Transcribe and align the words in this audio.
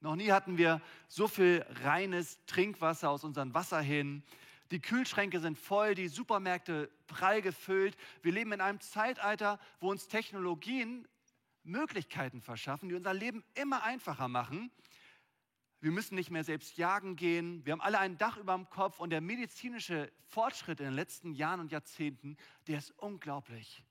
Noch 0.00 0.16
nie 0.16 0.32
hatten 0.32 0.56
wir 0.56 0.80
so 1.08 1.28
viel 1.28 1.64
reines 1.82 2.44
Trinkwasser 2.46 3.10
aus 3.10 3.22
unseren 3.22 3.52
Wasserhähnen. 3.52 4.24
Die 4.70 4.80
Kühlschränke 4.80 5.40
sind 5.40 5.58
voll, 5.58 5.94
die 5.94 6.08
Supermärkte 6.08 6.90
prall 7.06 7.42
gefüllt. 7.42 7.96
Wir 8.22 8.32
leben 8.32 8.52
in 8.52 8.62
einem 8.62 8.80
Zeitalter, 8.80 9.58
wo 9.78 9.90
uns 9.90 10.08
Technologien 10.08 11.06
Möglichkeiten 11.64 12.40
verschaffen, 12.40 12.88
die 12.88 12.94
unser 12.94 13.12
Leben 13.12 13.44
immer 13.54 13.82
einfacher 13.82 14.28
machen. 14.28 14.70
Wir 15.82 15.90
müssen 15.90 16.14
nicht 16.14 16.30
mehr 16.30 16.44
selbst 16.44 16.78
jagen 16.78 17.16
gehen. 17.16 17.64
Wir 17.66 17.72
haben 17.72 17.80
alle 17.82 17.98
ein 17.98 18.16
Dach 18.16 18.38
über 18.38 18.54
dem 18.54 18.70
Kopf 18.70 19.00
und 19.00 19.10
der 19.10 19.20
medizinische 19.20 20.10
Fortschritt 20.28 20.80
in 20.80 20.86
den 20.86 20.94
letzten 20.94 21.32
Jahren 21.32 21.60
und 21.60 21.72
Jahrzehnten, 21.72 22.38
der 22.68 22.78
ist 22.78 22.92
unglaublich. 22.98 23.82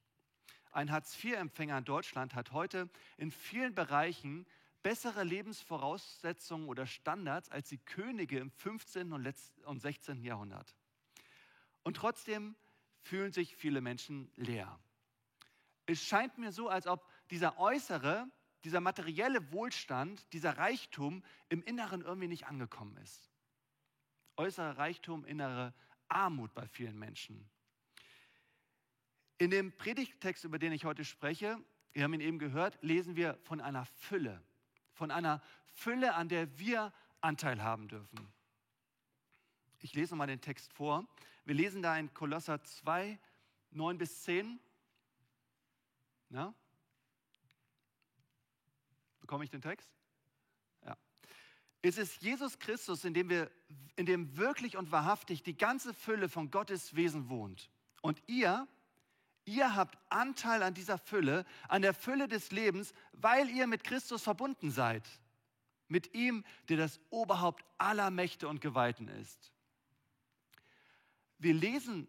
Ein 0.72 0.92
Hartz-IV-Empfänger 0.92 1.78
in 1.80 1.86
Deutschland 1.86 2.36
hat 2.36 2.52
heute 2.52 2.90
in 3.18 3.32
vielen 3.32 3.76
Bereichen 3.76 4.48
bessere 4.84 5.24
Lebensvoraussetzungen 5.24 6.68
oder 6.68 6.86
Standards 6.86 7.50
als 7.50 7.70
die 7.70 7.78
Könige 7.78 8.40
im 8.40 8.52
15. 8.52 9.12
und 9.14 9.80
16. 9.80 10.24
Jahrhundert. 10.24 10.76
Und 11.84 11.98
trotzdem 11.98 12.56
fühlen 13.02 13.32
sich 13.32 13.56
viele 13.56 13.82
Menschen 13.82 14.32
leer. 14.36 14.80
Es 15.86 16.04
scheint 16.04 16.38
mir 16.38 16.52
so, 16.52 16.70
als 16.70 16.88
ob 16.88 17.10
dieser 17.32 17.58
äußere, 17.58 18.28
dieser 18.64 18.82
materielle 18.82 19.52
Wohlstand, 19.52 20.32
dieser 20.34 20.58
Reichtum 20.58 21.24
im 21.50 21.64
Inneren 21.64 22.02
irgendwie 22.02 22.28
nicht 22.28 22.46
angekommen 22.48 22.96
ist. 22.98 23.32
Äußerer 24.38 24.78
Reichtum, 24.78 25.26
innere 25.26 25.74
Armut 26.08 26.54
bei 26.54 26.68
vielen 26.68 26.98
Menschen. 26.98 27.50
In 29.38 29.50
dem 29.50 29.76
Predigttext, 29.78 30.44
über 30.44 30.60
den 30.60 30.74
ich 30.74 30.86
heute 30.86 31.06
spreche, 31.06 31.58
wir 31.94 32.04
haben 32.04 32.14
ihn 32.14 32.22
eben 32.22 32.40
gehört, 32.40 32.78
lesen 32.82 33.16
wir 33.16 33.40
von 33.44 33.62
einer 33.62 33.86
Fülle, 33.86 34.44
von 35.00 35.12
einer 35.12 35.42
Fülle, 35.72 36.14
an 36.14 36.28
der 36.28 36.60
wir 36.60 36.94
Anteil 37.22 37.64
haben 37.64 37.88
dürfen. 37.88 38.28
Ich 39.80 39.94
lese 39.94 40.14
mal 40.16 40.28
den 40.28 40.42
Text 40.42 40.74
vor. 40.74 41.08
Wir 41.46 41.56
lesen 41.56 41.82
da 41.82 41.98
in 41.98 42.14
Kolosser 42.14 42.62
2, 42.62 43.18
9 43.72 43.98
bis 43.98 44.24
10. 44.24 44.60
Na? 46.28 46.54
Bekomme 49.22 49.46
ich 49.46 49.50
den 49.50 49.62
Text? 49.62 49.90
Ja. 50.86 50.98
Es 51.82 51.98
ist 51.98 52.22
Jesus 52.22 52.60
Christus, 52.60 53.06
in 53.06 53.14
dem, 53.14 53.30
wir, 53.30 53.50
in 53.96 54.06
dem 54.06 54.36
wirklich 54.36 54.76
und 54.76 54.92
wahrhaftig 54.92 55.44
die 55.44 55.58
ganze 55.58 55.94
Fülle 55.94 56.28
von 56.28 56.52
Gottes 56.52 56.94
Wesen 56.94 57.30
wohnt. 57.30 57.70
Und 58.02 58.22
ihr, 58.28 58.68
Ihr 59.50 59.76
habt 59.76 59.98
Anteil 60.10 60.62
an 60.62 60.76
dieser 60.76 61.00
Fülle, 61.00 61.44
an 61.68 61.82
der 61.82 61.96
Fülle 61.96 62.28
des 62.28 62.52
Lebens, 62.52 62.94
weil 63.14 63.50
ihr 63.50 63.66
mit 63.66 63.84
Christus 63.84 64.22
verbunden 64.22 64.70
seid. 64.70 65.04
Mit 65.88 66.14
ihm, 66.14 66.46
der 66.70 66.78
das 66.78 67.00
Oberhaupt 67.10 67.66
aller 67.80 68.12
Mächte 68.12 68.48
und 68.48 68.62
Geweihten 68.62 69.08
ist. 69.08 69.52
Wir 71.40 71.56
lesen 71.56 72.08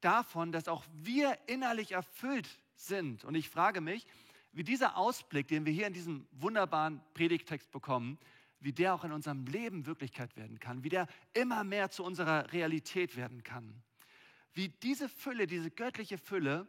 davon, 0.00 0.50
dass 0.50 0.66
auch 0.66 0.82
wir 0.94 1.36
innerlich 1.46 1.92
erfüllt 1.92 2.48
sind. 2.74 3.22
Und 3.22 3.34
ich 3.34 3.50
frage 3.50 3.82
mich, 3.82 4.06
wie 4.52 4.64
dieser 4.64 4.96
Ausblick, 4.96 5.46
den 5.48 5.66
wir 5.66 5.74
hier 5.74 5.88
in 5.88 5.92
diesem 5.92 6.26
wunderbaren 6.32 7.02
Predigtext 7.12 7.70
bekommen, 7.70 8.18
wie 8.60 8.72
der 8.72 8.94
auch 8.94 9.04
in 9.04 9.12
unserem 9.12 9.44
Leben 9.44 9.84
Wirklichkeit 9.84 10.34
werden 10.36 10.58
kann, 10.58 10.84
wie 10.84 10.88
der 10.88 11.06
immer 11.34 11.64
mehr 11.64 11.90
zu 11.90 12.02
unserer 12.02 12.50
Realität 12.50 13.14
werden 13.14 13.42
kann. 13.42 13.82
Wie 14.54 14.70
diese 14.70 15.10
Fülle, 15.10 15.46
diese 15.46 15.70
göttliche 15.70 16.16
Fülle 16.16 16.66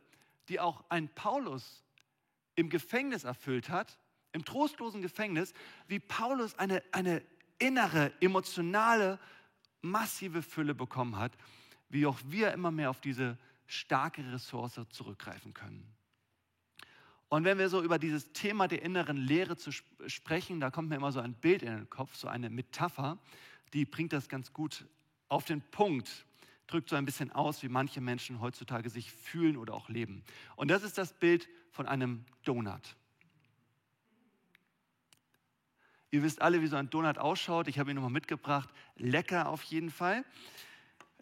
die 0.50 0.60
auch 0.60 0.84
ein 0.90 1.08
Paulus 1.10 1.84
im 2.56 2.70
Gefängnis 2.70 3.24
erfüllt 3.24 3.70
hat, 3.70 3.98
im 4.32 4.44
trostlosen 4.44 5.02
Gefängnis, 5.02 5.54
wie 5.88 6.00
Paulus 6.00 6.56
eine, 6.56 6.84
eine 6.92 7.24
innere, 7.58 8.12
emotionale, 8.20 9.20
massive 9.82 10.42
Fülle 10.42 10.76
bekommen 10.76 11.18
hat, 11.18 11.32
wie 11.90 12.06
auch 12.06 12.20
wir 12.26 12.52
immer 12.52 12.72
mehr 12.72 12.90
auf 12.90 13.00
diese 13.00 13.38
starke 13.66 14.22
Ressource 14.32 14.80
zurückgreifen 14.90 15.54
können. 15.54 15.88
Und 17.30 17.44
wenn 17.44 17.60
wir 17.60 17.70
so 17.70 17.84
über 17.84 18.00
dieses 18.00 18.34
Thema 18.34 18.68
der 18.68 18.82
inneren 18.82 19.18
Lehre 19.18 19.56
zu 19.56 19.72
sprechen, 19.72 20.60
da 20.60 20.72
kommt 20.72 20.90
mir 20.90 20.96
immer 20.96 21.12
so 21.12 21.20
ein 21.20 21.36
Bild 21.36 21.62
in 21.62 21.70
den 21.70 21.90
Kopf, 21.90 22.16
so 22.16 22.28
eine 22.28 22.50
Metapher, 22.50 23.20
die 23.74 23.86
bringt 23.86 24.14
das 24.14 24.28
ganz 24.30 24.52
gut 24.52 24.86
auf 25.28 25.46
den 25.46 25.62
Punkt 25.62 26.26
drückt 26.70 26.90
so 26.90 26.96
ein 26.96 27.06
bisschen 27.06 27.32
aus, 27.32 27.64
wie 27.64 27.70
manche 27.70 28.02
Menschen 28.02 28.42
heutzutage 28.42 28.90
sich 28.90 29.12
fühlen 29.12 29.58
oder 29.58 29.74
auch 29.74 29.90
leben. 29.90 30.24
Und 30.56 30.70
das 30.70 30.84
ist 30.84 30.98
das 30.98 31.14
Bild 31.14 31.50
von 31.72 31.88
einem 31.88 32.26
Donut. 32.44 32.96
Ihr 36.12 36.24
wisst 36.24 36.42
alle, 36.42 36.62
wie 36.62 36.68
so 36.68 36.76
ein 36.76 36.90
Donut 36.90 37.18
ausschaut. 37.18 37.68
Ich 37.68 37.78
habe 37.78 37.92
ihn 37.92 37.96
nochmal 37.96 38.12
mitgebracht. 38.12 38.70
Lecker 38.96 39.48
auf 39.50 39.64
jeden 39.64 39.92
Fall. 39.92 40.26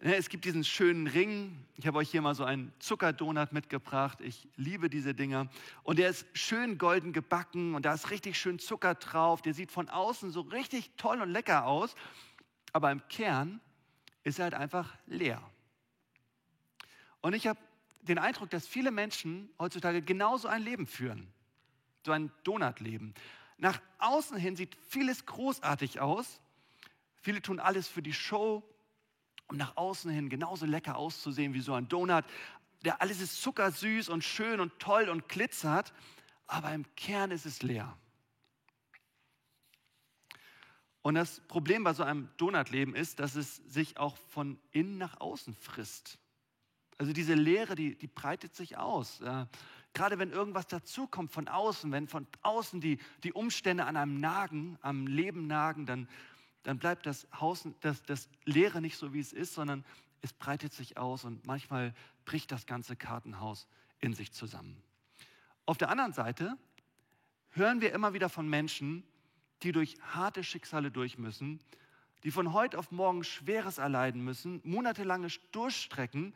Ne, 0.00 0.14
es 0.14 0.28
gibt 0.28 0.44
diesen 0.44 0.64
schönen 0.64 1.06
Ring. 1.06 1.66
Ich 1.76 1.86
habe 1.86 1.98
euch 1.98 2.10
hier 2.10 2.22
mal 2.22 2.34
so 2.34 2.44
einen 2.44 2.72
Zuckerdonut 2.78 3.52
mitgebracht. 3.52 4.20
Ich 4.20 4.48
liebe 4.56 4.88
diese 4.88 5.12
Dinger. 5.12 5.48
Und 5.82 5.98
der 5.98 6.08
ist 6.08 6.26
schön 6.34 6.78
golden 6.78 7.12
gebacken 7.12 7.74
und 7.74 7.84
da 7.84 7.94
ist 7.94 8.10
richtig 8.10 8.38
schön 8.38 8.58
Zucker 8.58 8.94
drauf. 8.94 9.42
Der 9.42 9.54
sieht 9.54 9.72
von 9.72 9.88
außen 9.88 10.30
so 10.30 10.42
richtig 10.42 10.92
toll 10.96 11.20
und 11.20 11.30
lecker 11.30 11.66
aus. 11.66 11.94
Aber 12.72 12.92
im 12.92 13.02
Kern 13.08 13.60
ist 14.28 14.38
halt 14.38 14.54
einfach 14.54 14.94
leer. 15.06 15.42
Und 17.20 17.34
ich 17.34 17.46
habe 17.46 17.58
den 18.02 18.18
Eindruck, 18.18 18.50
dass 18.50 18.66
viele 18.66 18.90
Menschen 18.90 19.50
heutzutage 19.58 20.02
genauso 20.02 20.48
ein 20.48 20.62
Leben 20.62 20.86
führen. 20.86 21.32
So 22.04 22.12
ein 22.12 22.30
Donutleben. 22.44 23.14
Nach 23.58 23.80
außen 23.98 24.36
hin 24.36 24.56
sieht 24.56 24.76
vieles 24.88 25.26
großartig 25.26 26.00
aus. 26.00 26.40
Viele 27.20 27.42
tun 27.42 27.58
alles 27.58 27.88
für 27.88 28.02
die 28.02 28.12
Show, 28.12 28.62
um 29.48 29.56
nach 29.56 29.76
außen 29.76 30.10
hin 30.10 30.28
genauso 30.28 30.64
lecker 30.64 30.96
auszusehen 30.96 31.54
wie 31.54 31.60
so 31.60 31.74
ein 31.74 31.88
Donut. 31.88 32.24
Der 32.84 33.02
alles 33.02 33.20
ist 33.20 33.42
zuckersüß 33.42 34.08
und 34.08 34.22
schön 34.22 34.60
und 34.60 34.78
toll 34.78 35.08
und 35.08 35.28
glitzert, 35.28 35.92
aber 36.46 36.72
im 36.72 36.84
Kern 36.94 37.32
ist 37.32 37.44
es 37.44 37.62
leer. 37.62 37.96
Und 41.02 41.14
das 41.14 41.40
Problem 41.48 41.84
bei 41.84 41.94
so 41.94 42.02
einem 42.02 42.28
Donutleben 42.36 42.94
ist, 42.94 43.20
dass 43.20 43.34
es 43.34 43.56
sich 43.68 43.98
auch 43.98 44.16
von 44.16 44.58
innen 44.72 44.98
nach 44.98 45.20
außen 45.20 45.54
frisst. 45.54 46.18
Also 46.98 47.12
diese 47.12 47.34
Leere, 47.34 47.76
die, 47.76 47.96
die 47.96 48.08
breitet 48.08 48.54
sich 48.56 48.76
aus. 48.76 49.20
Ja. 49.20 49.48
Gerade 49.94 50.18
wenn 50.18 50.32
irgendwas 50.32 50.66
dazukommt 50.66 51.30
von 51.30 51.48
außen, 51.48 51.90
wenn 51.92 52.08
von 52.08 52.26
außen 52.42 52.80
die, 52.80 52.98
die 53.22 53.32
Umstände 53.32 53.84
an 53.84 53.96
einem 53.96 54.20
nagen, 54.20 54.78
am 54.82 55.06
Leben 55.06 55.46
nagen, 55.46 55.86
dann, 55.86 56.08
dann 56.64 56.78
bleibt 56.78 57.06
das, 57.06 57.28
Haus, 57.32 57.66
das, 57.80 58.02
das 58.02 58.28
Leere 58.44 58.80
nicht 58.80 58.96
so, 58.96 59.12
wie 59.12 59.20
es 59.20 59.32
ist, 59.32 59.54
sondern 59.54 59.84
es 60.20 60.32
breitet 60.32 60.72
sich 60.72 60.96
aus 60.96 61.24
und 61.24 61.46
manchmal 61.46 61.94
bricht 62.24 62.50
das 62.50 62.66
ganze 62.66 62.96
Kartenhaus 62.96 63.68
in 64.00 64.14
sich 64.14 64.32
zusammen. 64.32 64.82
Auf 65.66 65.78
der 65.78 65.90
anderen 65.90 66.12
Seite 66.12 66.58
hören 67.50 67.80
wir 67.80 67.92
immer 67.92 68.12
wieder 68.12 68.28
von 68.28 68.48
Menschen, 68.48 69.04
die 69.62 69.72
durch 69.72 69.96
harte 70.02 70.44
Schicksale 70.44 70.90
durch 70.90 71.18
müssen, 71.18 71.60
die 72.24 72.30
von 72.30 72.52
heute 72.52 72.78
auf 72.78 72.90
morgen 72.90 73.24
Schweres 73.24 73.78
erleiden 73.78 74.22
müssen, 74.22 74.60
monatelange 74.64 75.28
Durchstrecken 75.52 76.34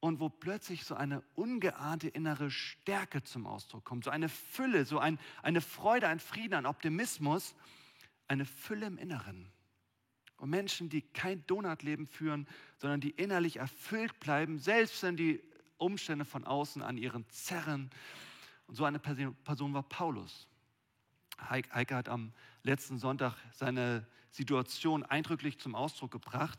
und 0.00 0.20
wo 0.20 0.28
plötzlich 0.28 0.84
so 0.84 0.94
eine 0.94 1.22
ungeahnte 1.34 2.08
innere 2.08 2.50
Stärke 2.50 3.22
zum 3.22 3.46
Ausdruck 3.46 3.84
kommt, 3.84 4.04
so 4.04 4.10
eine 4.10 4.28
Fülle, 4.28 4.84
so 4.84 4.98
ein, 4.98 5.18
eine 5.42 5.60
Freude, 5.60 6.08
ein 6.08 6.20
Frieden, 6.20 6.54
ein 6.54 6.66
Optimismus, 6.66 7.54
eine 8.28 8.44
Fülle 8.44 8.86
im 8.86 8.98
Inneren. 8.98 9.50
Und 10.36 10.50
Menschen, 10.50 10.90
die 10.90 11.00
kein 11.00 11.46
Donutleben 11.46 12.06
führen, 12.06 12.46
sondern 12.78 13.00
die 13.00 13.10
innerlich 13.10 13.56
erfüllt 13.56 14.20
bleiben, 14.20 14.58
selbst 14.58 15.02
wenn 15.02 15.16
die 15.16 15.42
Umstände 15.78 16.24
von 16.24 16.44
außen 16.44 16.82
an 16.82 16.98
ihren 16.98 17.28
zerren. 17.30 17.88
Und 18.66 18.74
so 18.74 18.84
eine 18.84 18.98
Person 18.98 19.72
war 19.72 19.82
Paulus. 19.84 20.48
Heike 21.40 21.94
hat 21.94 22.08
am 22.08 22.32
letzten 22.62 22.98
Sonntag 22.98 23.34
seine 23.52 24.06
Situation 24.30 25.02
eindrücklich 25.02 25.58
zum 25.58 25.74
Ausdruck 25.74 26.10
gebracht. 26.10 26.58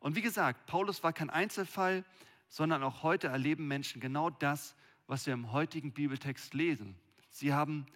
Und 0.00 0.16
wie 0.16 0.22
gesagt, 0.22 0.66
Paulus 0.66 1.02
war 1.02 1.12
kein 1.12 1.30
Einzelfall, 1.30 2.04
sondern 2.48 2.82
auch 2.82 3.02
heute 3.02 3.28
erleben 3.28 3.68
Menschen 3.68 4.00
genau 4.00 4.30
das, 4.30 4.74
was 5.06 5.26
wir 5.26 5.34
im 5.34 5.52
heutigen 5.52 5.92
Bibeltext 5.92 6.54
lesen. 6.54 6.96
Sie 7.30 7.52
haben, 7.52 7.86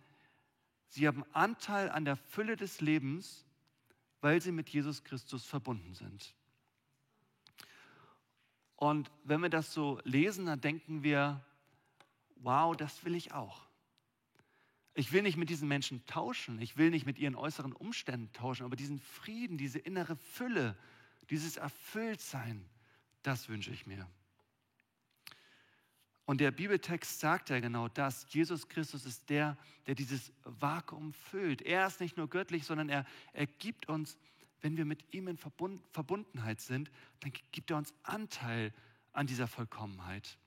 sie 0.88 1.06
haben 1.06 1.24
Anteil 1.32 1.90
an 1.90 2.04
der 2.04 2.16
Fülle 2.16 2.56
des 2.56 2.80
Lebens, 2.80 3.44
weil 4.20 4.40
sie 4.40 4.52
mit 4.52 4.68
Jesus 4.68 5.04
Christus 5.04 5.44
verbunden 5.44 5.94
sind. 5.94 6.34
Und 8.76 9.10
wenn 9.24 9.40
wir 9.40 9.48
das 9.48 9.72
so 9.72 10.00
lesen, 10.04 10.46
dann 10.46 10.60
denken 10.60 11.02
wir, 11.02 11.44
wow, 12.36 12.76
das 12.76 13.04
will 13.04 13.14
ich 13.14 13.32
auch. 13.32 13.65
Ich 14.98 15.12
will 15.12 15.20
nicht 15.20 15.36
mit 15.36 15.50
diesen 15.50 15.68
Menschen 15.68 16.06
tauschen, 16.06 16.58
ich 16.58 16.78
will 16.78 16.88
nicht 16.88 17.04
mit 17.04 17.18
ihren 17.18 17.34
äußeren 17.34 17.74
Umständen 17.74 18.32
tauschen, 18.32 18.64
aber 18.64 18.76
diesen 18.76 18.98
Frieden, 18.98 19.58
diese 19.58 19.78
innere 19.78 20.16
Fülle, 20.16 20.74
dieses 21.28 21.58
Erfülltsein, 21.58 22.64
das 23.22 23.50
wünsche 23.50 23.70
ich 23.70 23.86
mir. 23.86 24.08
Und 26.24 26.40
der 26.40 26.50
Bibeltext 26.50 27.20
sagt 27.20 27.50
ja 27.50 27.60
genau 27.60 27.88
das. 27.88 28.26
Jesus 28.32 28.68
Christus 28.68 29.04
ist 29.04 29.28
der, 29.28 29.58
der 29.86 29.94
dieses 29.94 30.32
Vakuum 30.44 31.12
füllt. 31.12 31.60
Er 31.60 31.86
ist 31.86 32.00
nicht 32.00 32.16
nur 32.16 32.30
göttlich, 32.30 32.64
sondern 32.64 32.88
er, 32.88 33.04
er 33.34 33.46
gibt 33.46 33.90
uns, 33.90 34.16
wenn 34.62 34.78
wir 34.78 34.86
mit 34.86 35.12
ihm 35.12 35.28
in 35.28 35.36
Verbundenheit 35.36 36.62
sind, 36.62 36.90
dann 37.20 37.34
gibt 37.52 37.70
er 37.70 37.76
uns 37.76 37.92
Anteil 38.02 38.72
an 39.12 39.26
dieser 39.26 39.46
Vollkommenheit. 39.46 40.38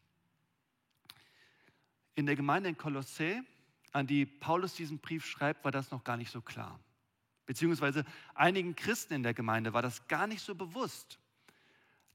In 2.16 2.26
der 2.26 2.36
Gemeinde 2.36 2.70
in 2.70 2.78
Kolossä, 2.78 3.44
an 3.92 4.08
die 4.08 4.26
Paulus 4.26 4.74
diesen 4.74 5.00
Brief 5.00 5.26
schreibt, 5.26 5.64
war 5.64 5.72
das 5.72 5.92
noch 5.92 6.04
gar 6.04 6.18
nicht 6.18 6.32
so 6.32 6.42
klar. 6.42 6.80
Beziehungsweise 7.46 8.06
einigen 8.36 8.76
Christen 8.76 9.14
in 9.14 9.24
der 9.24 9.34
Gemeinde 9.34 9.74
war 9.74 9.82
das 9.82 10.08
gar 10.08 10.28
nicht 10.28 10.42
so 10.42 10.54
bewusst. 10.54 11.18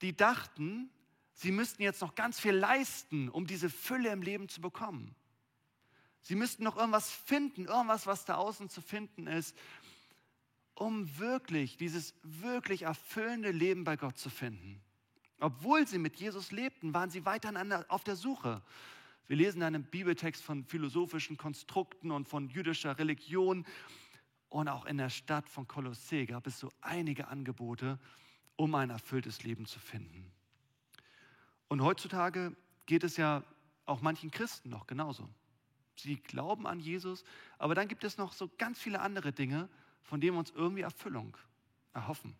Die 0.00 0.16
dachten, 0.16 0.90
sie 1.32 1.50
müssten 1.50 1.82
jetzt 1.82 2.00
noch 2.00 2.14
ganz 2.14 2.38
viel 2.38 2.54
leisten, 2.54 3.28
um 3.28 3.46
diese 3.46 3.68
Fülle 3.68 4.10
im 4.10 4.22
Leben 4.22 4.48
zu 4.48 4.60
bekommen. 4.60 5.14
Sie 6.20 6.36
müssten 6.36 6.64
noch 6.64 6.76
irgendwas 6.76 7.10
finden, 7.10 7.66
irgendwas, 7.66 8.06
was 8.06 8.24
da 8.24 8.36
außen 8.36 8.70
zu 8.70 8.80
finden 8.80 9.26
ist, 9.26 9.56
um 10.74 11.18
wirklich 11.18 11.76
dieses 11.76 12.14
wirklich 12.22 12.82
erfüllende 12.82 13.50
Leben 13.50 13.84
bei 13.84 13.96
Gott 13.96 14.16
zu 14.16 14.30
finden. 14.30 14.80
Obwohl 15.40 15.86
sie 15.86 15.98
mit 15.98 16.16
Jesus 16.16 16.52
lebten, 16.52 16.94
waren 16.94 17.10
sie 17.10 17.26
weiter 17.26 17.52
auf 17.88 18.04
der 18.04 18.16
Suche. 18.16 18.62
Wir 19.26 19.36
lesen 19.36 19.62
einen 19.62 19.84
Bibeltext 19.84 20.42
von 20.42 20.64
philosophischen 20.64 21.36
Konstrukten 21.36 22.10
und 22.10 22.28
von 22.28 22.48
jüdischer 22.48 22.98
Religion. 22.98 23.64
Und 24.48 24.68
auch 24.68 24.84
in 24.84 24.98
der 24.98 25.10
Stadt 25.10 25.48
von 25.48 25.66
Kolossee 25.66 26.26
gab 26.26 26.46
es 26.46 26.60
so 26.60 26.70
einige 26.80 27.28
Angebote, 27.28 27.98
um 28.56 28.74
ein 28.74 28.90
erfülltes 28.90 29.42
Leben 29.42 29.66
zu 29.66 29.80
finden. 29.80 30.30
Und 31.68 31.82
heutzutage 31.82 32.54
geht 32.86 33.02
es 33.02 33.16
ja 33.16 33.42
auch 33.86 34.00
manchen 34.00 34.30
Christen 34.30 34.68
noch 34.68 34.86
genauso. 34.86 35.28
Sie 35.96 36.16
glauben 36.16 36.66
an 36.66 36.80
Jesus, 36.80 37.24
aber 37.58 37.74
dann 37.74 37.88
gibt 37.88 38.04
es 38.04 38.18
noch 38.18 38.32
so 38.32 38.50
ganz 38.58 38.78
viele 38.78 39.00
andere 39.00 39.32
Dinge, 39.32 39.68
von 40.02 40.20
denen 40.20 40.34
wir 40.34 40.40
uns 40.40 40.50
irgendwie 40.50 40.82
Erfüllung 40.82 41.36
erhoffen. 41.92 42.36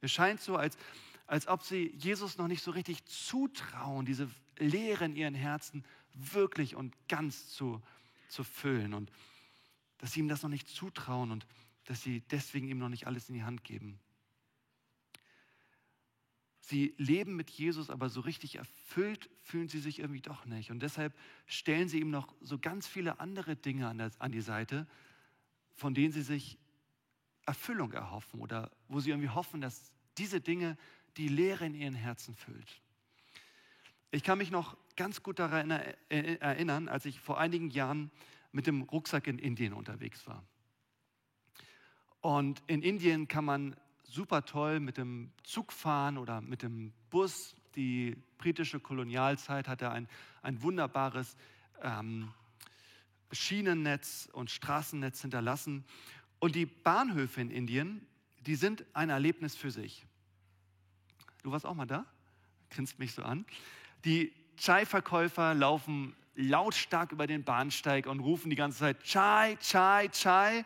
Es 0.00 0.12
scheint 0.12 0.40
so, 0.40 0.56
als, 0.56 0.76
als 1.26 1.46
ob 1.46 1.62
sie 1.62 1.94
Jesus 1.96 2.36
noch 2.38 2.48
nicht 2.48 2.62
so 2.62 2.70
richtig 2.70 3.04
zutrauen, 3.06 4.04
diese 4.04 4.28
Lehre 4.58 5.06
in 5.06 5.16
ihren 5.16 5.34
Herzen 5.34 5.84
wirklich 6.12 6.76
und 6.76 6.94
ganz 7.08 7.48
zu, 7.48 7.82
zu 8.28 8.44
füllen 8.44 8.94
und 8.94 9.10
dass 9.98 10.12
sie 10.12 10.20
ihm 10.20 10.28
das 10.28 10.42
noch 10.42 10.50
nicht 10.50 10.68
zutrauen 10.68 11.30
und 11.30 11.46
dass 11.84 12.02
sie 12.02 12.20
deswegen 12.30 12.68
ihm 12.68 12.78
noch 12.78 12.88
nicht 12.88 13.06
alles 13.06 13.28
in 13.28 13.34
die 13.34 13.44
Hand 13.44 13.64
geben. 13.64 13.98
Sie 16.60 16.94
leben 16.96 17.36
mit 17.36 17.50
Jesus, 17.50 17.90
aber 17.90 18.08
so 18.08 18.20
richtig 18.20 18.56
erfüllt 18.56 19.28
fühlen 19.42 19.68
sie 19.68 19.80
sich 19.80 19.98
irgendwie 19.98 20.22
doch 20.22 20.46
nicht. 20.46 20.70
Und 20.70 20.80
deshalb 20.80 21.14
stellen 21.46 21.88
sie 21.88 22.00
ihm 22.00 22.10
noch 22.10 22.34
so 22.40 22.58
ganz 22.58 22.86
viele 22.86 23.20
andere 23.20 23.54
Dinge 23.54 23.86
an, 23.86 23.98
der, 23.98 24.10
an 24.18 24.32
die 24.32 24.40
Seite, 24.40 24.86
von 25.74 25.92
denen 25.92 26.12
sie 26.12 26.22
sich 26.22 26.58
Erfüllung 27.44 27.92
erhoffen 27.92 28.40
oder 28.40 28.70
wo 28.88 29.00
sie 29.00 29.10
irgendwie 29.10 29.28
hoffen, 29.28 29.60
dass 29.60 29.92
diese 30.16 30.40
Dinge 30.40 30.78
die 31.16 31.28
Leere 31.28 31.66
in 31.66 31.74
ihren 31.74 31.94
Herzen 31.94 32.34
füllt. 32.34 32.80
Ich 34.10 34.22
kann 34.22 34.38
mich 34.38 34.50
noch 34.50 34.76
ganz 34.96 35.22
gut 35.22 35.38
daran 35.38 35.70
erinnern, 36.08 36.88
als 36.88 37.04
ich 37.04 37.20
vor 37.20 37.38
einigen 37.38 37.70
Jahren 37.70 38.10
mit 38.52 38.66
dem 38.66 38.82
Rucksack 38.82 39.26
in 39.26 39.38
Indien 39.38 39.72
unterwegs 39.72 40.26
war. 40.26 40.44
Und 42.20 42.62
in 42.68 42.82
Indien 42.82 43.28
kann 43.28 43.44
man 43.44 43.76
super 44.04 44.44
toll 44.44 44.80
mit 44.80 44.96
dem 44.96 45.32
Zug 45.42 45.72
fahren 45.72 46.16
oder 46.16 46.40
mit 46.40 46.62
dem 46.62 46.92
Bus. 47.10 47.56
Die 47.74 48.16
britische 48.38 48.78
Kolonialzeit 48.78 49.66
hatte 49.66 49.90
ein, 49.90 50.08
ein 50.42 50.62
wunderbares 50.62 51.36
ähm, 51.82 52.32
Schienennetz 53.32 54.28
und 54.32 54.50
Straßennetz 54.50 55.22
hinterlassen. 55.22 55.84
Und 56.38 56.54
die 56.54 56.66
Bahnhöfe 56.66 57.40
in 57.40 57.50
Indien, 57.50 58.06
die 58.46 58.54
sind 58.54 58.84
ein 58.92 59.10
Erlebnis 59.10 59.56
für 59.56 59.70
sich. 59.70 60.06
Du 61.44 61.52
warst 61.52 61.64
auch 61.64 61.74
mal 61.74 61.86
da? 61.86 62.04
Grinst 62.70 62.98
mich 62.98 63.12
so 63.12 63.22
an. 63.22 63.46
Die 64.04 64.32
Chai-Verkäufer 64.56 65.54
laufen 65.54 66.16
lautstark 66.34 67.12
über 67.12 67.28
den 67.28 67.44
Bahnsteig 67.44 68.06
und 68.06 68.18
rufen 68.18 68.50
die 68.50 68.56
ganze 68.56 68.80
Zeit 68.80 69.04
Chai, 69.04 69.56
Chai, 69.60 70.08
Chai. 70.08 70.64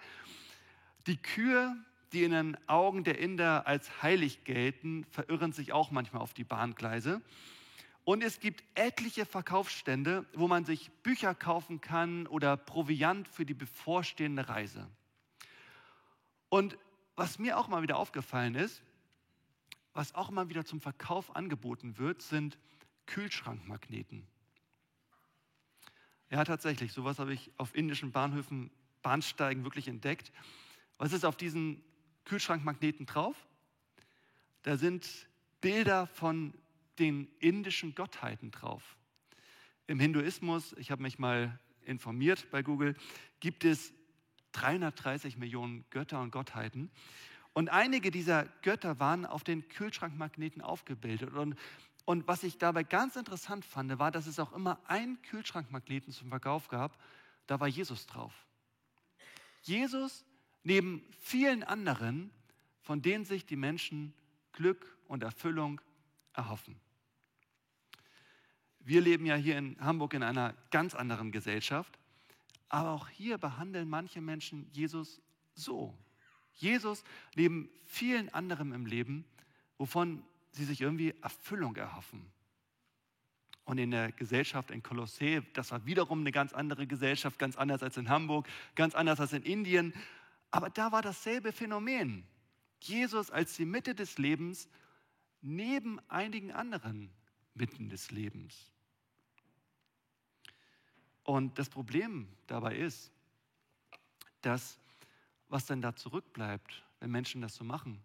Die 1.07 1.19
Kühe 1.19 1.77
die 2.13 2.25
in 2.25 2.31
den 2.31 2.69
Augen 2.69 3.05
der 3.05 3.19
Inder 3.19 3.67
als 3.67 4.03
heilig 4.03 4.45
gelten, 4.45 5.05
verirren 5.11 5.53
sich 5.53 5.73
auch 5.73 5.91
manchmal 5.91 6.23
auf 6.23 6.35
die 6.35 6.45
Bahngleise. 6.45 7.21
Und 8.05 8.23
es 8.23 8.41
gibt 8.41 8.65
etliche 8.75 9.27
Verkaufsstände, 9.27 10.25
wo 10.33 10.49
man 10.49 10.65
sich 10.65 10.91
Bücher 11.03 11.35
kaufen 11.35 11.81
kann 11.81 12.27
oder 12.27 12.57
Proviant 12.57 13.29
für 13.29 13.45
die 13.45 13.55
bevorstehende 13.55 14.49
Reise. 14.49 14.89
Und 16.49 16.79
was 17.17 17.39
mir 17.39 17.59
auch 17.59 17.69
mal 17.69 17.83
wieder 17.83 17.99
aufgefallen 17.99 18.55
ist, 18.55 18.83
was 19.99 20.15
auch 20.15 20.31
mal 20.31 20.49
wieder 20.49 20.65
zum 20.65 20.81
Verkauf 20.81 21.35
angeboten 21.35 21.99
wird, 21.99 22.23
sind 22.23 22.57
Kühlschrankmagneten. 23.07 24.25
Ja, 26.31 26.45
tatsächlich, 26.45 26.93
sowas 26.93 27.19
habe 27.19 27.35
ich 27.35 27.51
auf 27.57 27.75
indischen 27.75 28.13
Bahnhöfen, 28.13 28.71
Bahnsteigen 29.03 29.65
wirklich 29.65 29.89
entdeckt. 29.89 30.31
Was 30.99 31.13
ist 31.13 31.25
auf 31.25 31.37
diesen 31.37 31.83
Kühlschrankmagneten 32.27 33.07
drauf. 33.07 33.35
Da 34.63 34.77
sind 34.77 35.29
Bilder 35.61 36.07
von 36.07 36.55
den 37.01 37.27
indischen 37.41 37.97
Gottheiten 37.97 38.53
drauf. 38.53 38.97
Im 39.89 39.99
Hinduismus, 39.99 40.75
ich 40.75 40.93
habe 40.93 41.03
mich 41.03 41.19
mal 41.19 41.59
informiert 41.83 42.47
bei 42.53 42.63
Google, 42.63 42.95
gibt 43.41 43.65
es 43.65 43.93
330 44.53 45.39
Millionen 45.39 45.85
Götter 45.91 46.21
und 46.21 46.31
Gottheiten. 46.31 46.89
Und 47.53 47.71
einige 47.71 48.11
dieser 48.11 48.45
Götter 48.63 49.01
waren 49.01 49.27
auf 49.27 49.43
den 49.43 49.69
Kühlschrankmagneten 49.69 50.63
aufgebildet. 50.63 51.33
Und, 51.33 51.57
und 52.05 52.29
was 52.29 52.43
ich 52.43 52.59
dabei 52.59 52.85
ganz 52.85 53.17
interessant 53.17 53.65
fand, 53.65 53.99
war, 53.99 54.11
dass 54.11 54.27
es 54.27 54.39
auch 54.39 54.53
immer 54.53 54.79
einen 54.87 55.21
Kühlschrankmagneten 55.23 56.13
zum 56.13 56.29
Verkauf 56.29 56.69
gab, 56.69 56.99
da 57.47 57.59
war 57.59 57.69
Jesus 57.69 58.07
drauf. 58.07 58.47
Jesus 59.63 60.25
neben 60.63 61.03
vielen 61.19 61.63
anderen, 61.63 62.31
von 62.83 63.03
denen 63.03 63.25
sich 63.25 63.47
die 63.47 63.57
Menschen 63.57 64.15
Glück 64.53 64.97
und 65.09 65.23
Erfüllung 65.23 65.81
erhoffen. 66.33 66.77
Wir 68.81 69.01
leben 69.01 69.27
ja 69.27 69.35
hier 69.35 69.59
in 69.59 69.77
Hamburg 69.81 70.15
in 70.15 70.23
einer 70.23 70.55
ganz 70.71 70.95
anderen 70.95 71.31
Gesellschaft, 71.33 71.99
aber 72.69 72.91
auch 72.91 73.09
hier 73.09 73.39
behandeln 73.39 73.89
manche 73.89 74.21
Menschen 74.21 74.69
Jesus 74.73 75.21
so. 75.55 75.95
Jesus 76.59 77.05
neben 77.35 77.71
vielen 77.85 78.33
anderen 78.35 78.73
im 78.73 78.87
Leben, 78.87 79.25
wovon 79.79 80.23
sie 80.53 80.65
sich 80.65 80.81
irgendwie 80.81 81.15
Erfüllung 81.23 81.77
erhoffen. 81.77 82.27
Und 83.65 83.79
in 83.79 83.91
der 83.91 84.13
Gesellschaft 84.13 84.71
in 84.71 84.83
Kolossee, 84.83 85.43
das 85.53 85.71
war 85.71 85.85
wiederum 85.85 86.21
eine 86.21 86.33
ganz 86.33 86.53
andere 86.53 86.87
Gesellschaft, 86.87 87.39
ganz 87.39 87.57
anders 87.57 87.83
als 87.83 87.97
in 87.97 88.09
Hamburg, 88.09 88.49
ganz 88.75 88.95
anders 88.95 89.21
als 89.21 89.33
in 89.33 89.43
Indien, 89.43 89.93
aber 90.51 90.71
da 90.71 90.93
war 90.93 91.03
dasselbe 91.03 91.53
Phänomen. 91.53 92.27
Jesus 92.81 93.31
als 93.31 93.57
die 93.57 93.67
Mitte 93.67 93.95
des 93.95 94.19
Lebens 94.19 94.69
neben 95.43 96.01
einigen 96.09 96.53
anderen 96.53 97.11
Mitten 97.55 97.89
des 97.89 98.11
Lebens. 98.11 98.73
Und 101.25 101.59
das 101.59 101.69
Problem 101.69 102.29
dabei 102.47 102.77
ist, 102.77 103.13
dass 104.41 104.79
was 105.49 105.67
dann 105.67 105.81
da 105.81 105.95
zurückbleibt, 105.95 106.85
wenn 107.01 107.11
Menschen 107.11 107.41
das 107.41 107.55
so 107.55 107.65
machen, 107.65 108.03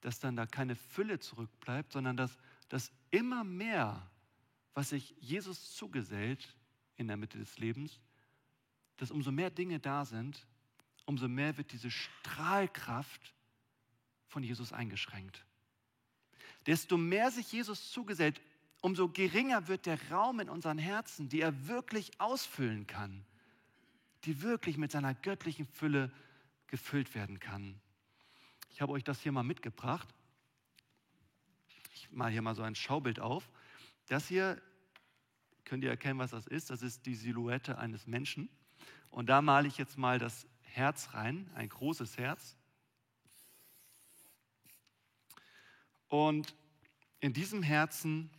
dass 0.00 0.20
dann 0.20 0.36
da 0.36 0.46
keine 0.46 0.76
Fülle 0.76 1.18
zurückbleibt, 1.18 1.92
sondern 1.92 2.16
dass, 2.16 2.36
dass 2.68 2.92
immer 3.10 3.44
mehr, 3.44 4.10
was 4.74 4.90
sich 4.90 5.14
Jesus 5.18 5.74
zugesellt 5.74 6.56
in 6.96 7.08
der 7.08 7.16
Mitte 7.16 7.38
des 7.38 7.58
Lebens, 7.58 8.00
dass 8.96 9.10
umso 9.10 9.32
mehr 9.32 9.50
Dinge 9.50 9.80
da 9.80 10.04
sind, 10.04 10.46
umso 11.04 11.28
mehr 11.28 11.56
wird 11.56 11.72
diese 11.72 11.90
Strahlkraft 11.90 13.34
von 14.26 14.42
Jesus 14.42 14.72
eingeschränkt. 14.72 15.44
Desto 16.66 16.96
mehr 16.96 17.30
sich 17.30 17.52
Jesus 17.52 17.90
zugesellt, 17.90 18.40
umso 18.80 19.08
geringer 19.08 19.68
wird 19.68 19.86
der 19.86 20.10
Raum 20.10 20.40
in 20.40 20.48
unseren 20.48 20.78
Herzen, 20.78 21.28
die 21.28 21.40
er 21.40 21.66
wirklich 21.66 22.20
ausfüllen 22.20 22.86
kann, 22.86 23.24
die 24.24 24.42
wirklich 24.42 24.76
mit 24.76 24.92
seiner 24.92 25.14
göttlichen 25.14 25.66
Fülle 25.66 26.10
gefüllt 26.74 27.14
werden 27.14 27.38
kann. 27.38 27.80
Ich 28.70 28.80
habe 28.80 28.90
euch 28.90 29.04
das 29.04 29.20
hier 29.20 29.30
mal 29.30 29.44
mitgebracht. 29.44 30.12
Ich 31.92 32.10
mache 32.10 32.30
hier 32.30 32.42
mal 32.42 32.56
so 32.56 32.64
ein 32.64 32.74
Schaubild 32.74 33.20
auf. 33.20 33.48
Das 34.08 34.26
hier, 34.26 34.60
könnt 35.64 35.84
ihr 35.84 35.90
erkennen, 35.90 36.18
was 36.18 36.32
das 36.32 36.48
ist? 36.48 36.70
Das 36.70 36.82
ist 36.82 37.06
die 37.06 37.14
Silhouette 37.14 37.78
eines 37.78 38.08
Menschen. 38.08 38.48
Und 39.12 39.26
da 39.28 39.40
male 39.40 39.68
ich 39.68 39.78
jetzt 39.78 39.96
mal 39.98 40.18
das 40.18 40.48
Herz 40.62 41.14
rein, 41.14 41.48
ein 41.54 41.68
großes 41.68 42.18
Herz. 42.18 42.56
Und 46.08 46.56
in 47.20 47.32
diesem 47.32 47.62
Herzen 47.62 48.32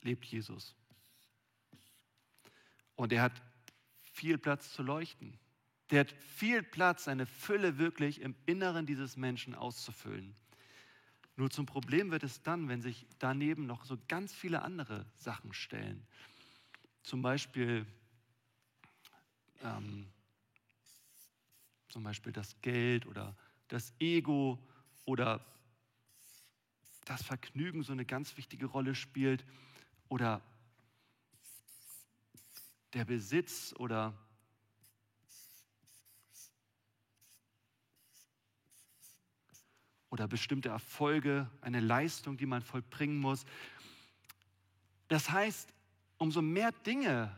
lebt 0.00 0.24
Jesus. 0.24 0.74
Und 2.94 3.12
er 3.12 3.20
hat 3.20 3.42
viel 4.00 4.38
Platz 4.38 4.72
zu 4.72 4.82
leuchten. 4.82 5.38
Der 5.90 6.00
hat 6.00 6.12
viel 6.12 6.62
Platz, 6.62 7.04
seine 7.04 7.26
Fülle 7.26 7.78
wirklich 7.78 8.20
im 8.20 8.34
Inneren 8.46 8.86
dieses 8.86 9.16
Menschen 9.16 9.54
auszufüllen. 9.54 10.34
Nur 11.36 11.50
zum 11.50 11.66
Problem 11.66 12.10
wird 12.10 12.22
es 12.22 12.42
dann, 12.42 12.68
wenn 12.68 12.80
sich 12.80 13.06
daneben 13.18 13.66
noch 13.66 13.84
so 13.84 13.98
ganz 14.08 14.32
viele 14.32 14.62
andere 14.62 15.06
Sachen 15.16 15.52
stellen. 15.52 16.06
Zum 17.02 17.22
Beispiel, 17.22 17.86
ähm, 19.62 20.10
zum 21.88 22.02
Beispiel 22.02 22.32
das 22.32 22.60
Geld 22.62 23.06
oder 23.06 23.36
das 23.68 23.92
Ego 24.00 24.58
oder 25.04 25.44
das 27.04 27.22
Vergnügen 27.22 27.82
so 27.82 27.92
eine 27.92 28.04
ganz 28.04 28.36
wichtige 28.36 28.66
Rolle 28.66 28.94
spielt 28.94 29.44
oder 30.08 30.42
der 32.94 33.04
Besitz 33.04 33.74
oder 33.78 34.14
oder 40.16 40.28
bestimmte 40.28 40.70
Erfolge, 40.70 41.46
eine 41.60 41.80
Leistung, 41.80 42.38
die 42.38 42.46
man 42.46 42.62
vollbringen 42.62 43.18
muss. 43.18 43.44
Das 45.08 45.30
heißt, 45.30 45.68
umso 46.16 46.40
mehr 46.40 46.72
Dinge 46.72 47.36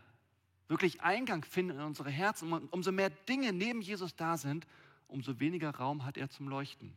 wirklich 0.69 1.01
Eingang 1.01 1.45
finden 1.45 1.73
in 1.73 1.83
unsere 1.83 2.09
Herzen, 2.09 2.53
umso 2.53 2.93
mehr 2.93 3.11
Dinge 3.11 3.53
neben 3.53 3.81
Jesus 3.81 4.15
da 4.15 4.37
sind, 4.37 4.65
umso 5.09 5.41
weniger 5.41 5.71
Raum 5.71 6.05
hat 6.05 6.17
er 6.17 6.31
zum 6.31 6.47
Leuchten. 6.47 6.95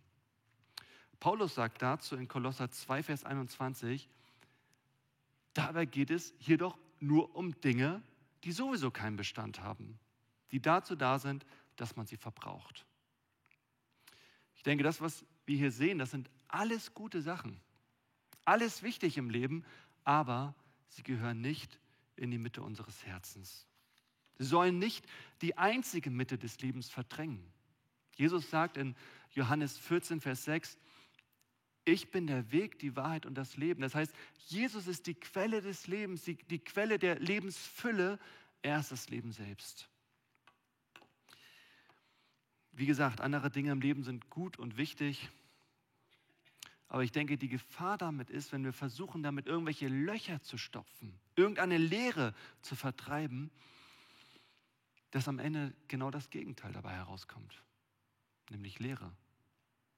Paulus 1.19 1.55
sagt 1.55 1.81
dazu 1.81 2.15
in 2.15 2.27
Kolosser 2.27 2.69
2, 2.69 3.01
Vers 3.01 3.23
21, 3.23 4.07
dabei 5.55 5.85
geht 5.85 6.11
es 6.11 6.35
jedoch 6.37 6.77
nur 6.99 7.35
um 7.35 7.59
Dinge, 7.61 8.03
die 8.43 8.51
sowieso 8.51 8.91
keinen 8.91 9.15
Bestand 9.15 9.61
haben, 9.61 9.97
die 10.51 10.61
dazu 10.61 10.95
da 10.95 11.17
sind, 11.17 11.43
dass 11.75 11.95
man 11.95 12.05
sie 12.05 12.17
verbraucht. 12.17 12.85
Ich 14.61 14.63
denke, 14.63 14.83
das, 14.83 15.01
was 15.01 15.25
wir 15.51 15.57
hier 15.57 15.71
sehen, 15.71 15.99
das 15.99 16.11
sind 16.11 16.29
alles 16.47 16.93
gute 16.93 17.21
Sachen. 17.21 17.59
Alles 18.45 18.83
wichtig 18.83 19.17
im 19.17 19.29
Leben, 19.29 19.65
aber 20.03 20.55
sie 20.87 21.03
gehören 21.03 21.41
nicht 21.41 21.77
in 22.15 22.31
die 22.31 22.37
Mitte 22.37 22.61
unseres 22.61 23.05
Herzens. 23.05 23.67
Sie 24.37 24.45
sollen 24.45 24.79
nicht 24.79 25.05
die 25.41 25.57
einzige 25.57 26.09
Mitte 26.09 26.37
des 26.37 26.61
Lebens 26.61 26.89
verdrängen. 26.89 27.45
Jesus 28.15 28.49
sagt 28.49 28.77
in 28.77 28.95
Johannes 29.31 29.77
14, 29.77 30.21
Vers 30.21 30.45
6, 30.45 30.77
ich 31.83 32.11
bin 32.11 32.27
der 32.27 32.51
Weg, 32.51 32.79
die 32.79 32.95
Wahrheit 32.95 33.25
und 33.25 33.35
das 33.35 33.57
Leben. 33.57 33.81
Das 33.81 33.95
heißt, 33.95 34.13
Jesus 34.47 34.87
ist 34.87 35.07
die 35.07 35.15
Quelle 35.15 35.61
des 35.61 35.87
Lebens, 35.87 36.23
die, 36.23 36.35
die 36.35 36.59
Quelle 36.59 36.97
der 36.97 37.19
Lebensfülle. 37.19 38.19
Er 38.61 38.79
ist 38.79 38.91
das 38.91 39.09
Leben 39.09 39.31
selbst. 39.31 39.89
Wie 42.71 42.85
gesagt, 42.85 43.19
andere 43.19 43.49
Dinge 43.49 43.71
im 43.71 43.81
Leben 43.81 44.03
sind 44.03 44.29
gut 44.29 44.57
und 44.57 44.77
wichtig. 44.77 45.29
Aber 46.91 47.05
ich 47.05 47.13
denke, 47.13 47.37
die 47.37 47.47
Gefahr 47.47 47.97
damit 47.97 48.29
ist, 48.29 48.51
wenn 48.51 48.65
wir 48.65 48.73
versuchen, 48.73 49.23
damit 49.23 49.47
irgendwelche 49.47 49.87
Löcher 49.87 50.41
zu 50.41 50.57
stopfen, 50.57 51.17
irgendeine 51.37 51.77
Leere 51.77 52.35
zu 52.61 52.75
vertreiben, 52.75 53.49
dass 55.11 55.29
am 55.29 55.39
Ende 55.39 55.73
genau 55.87 56.11
das 56.11 56.29
Gegenteil 56.29 56.73
dabei 56.73 56.91
herauskommt, 56.91 57.63
nämlich 58.49 58.79
Leere. 58.79 59.09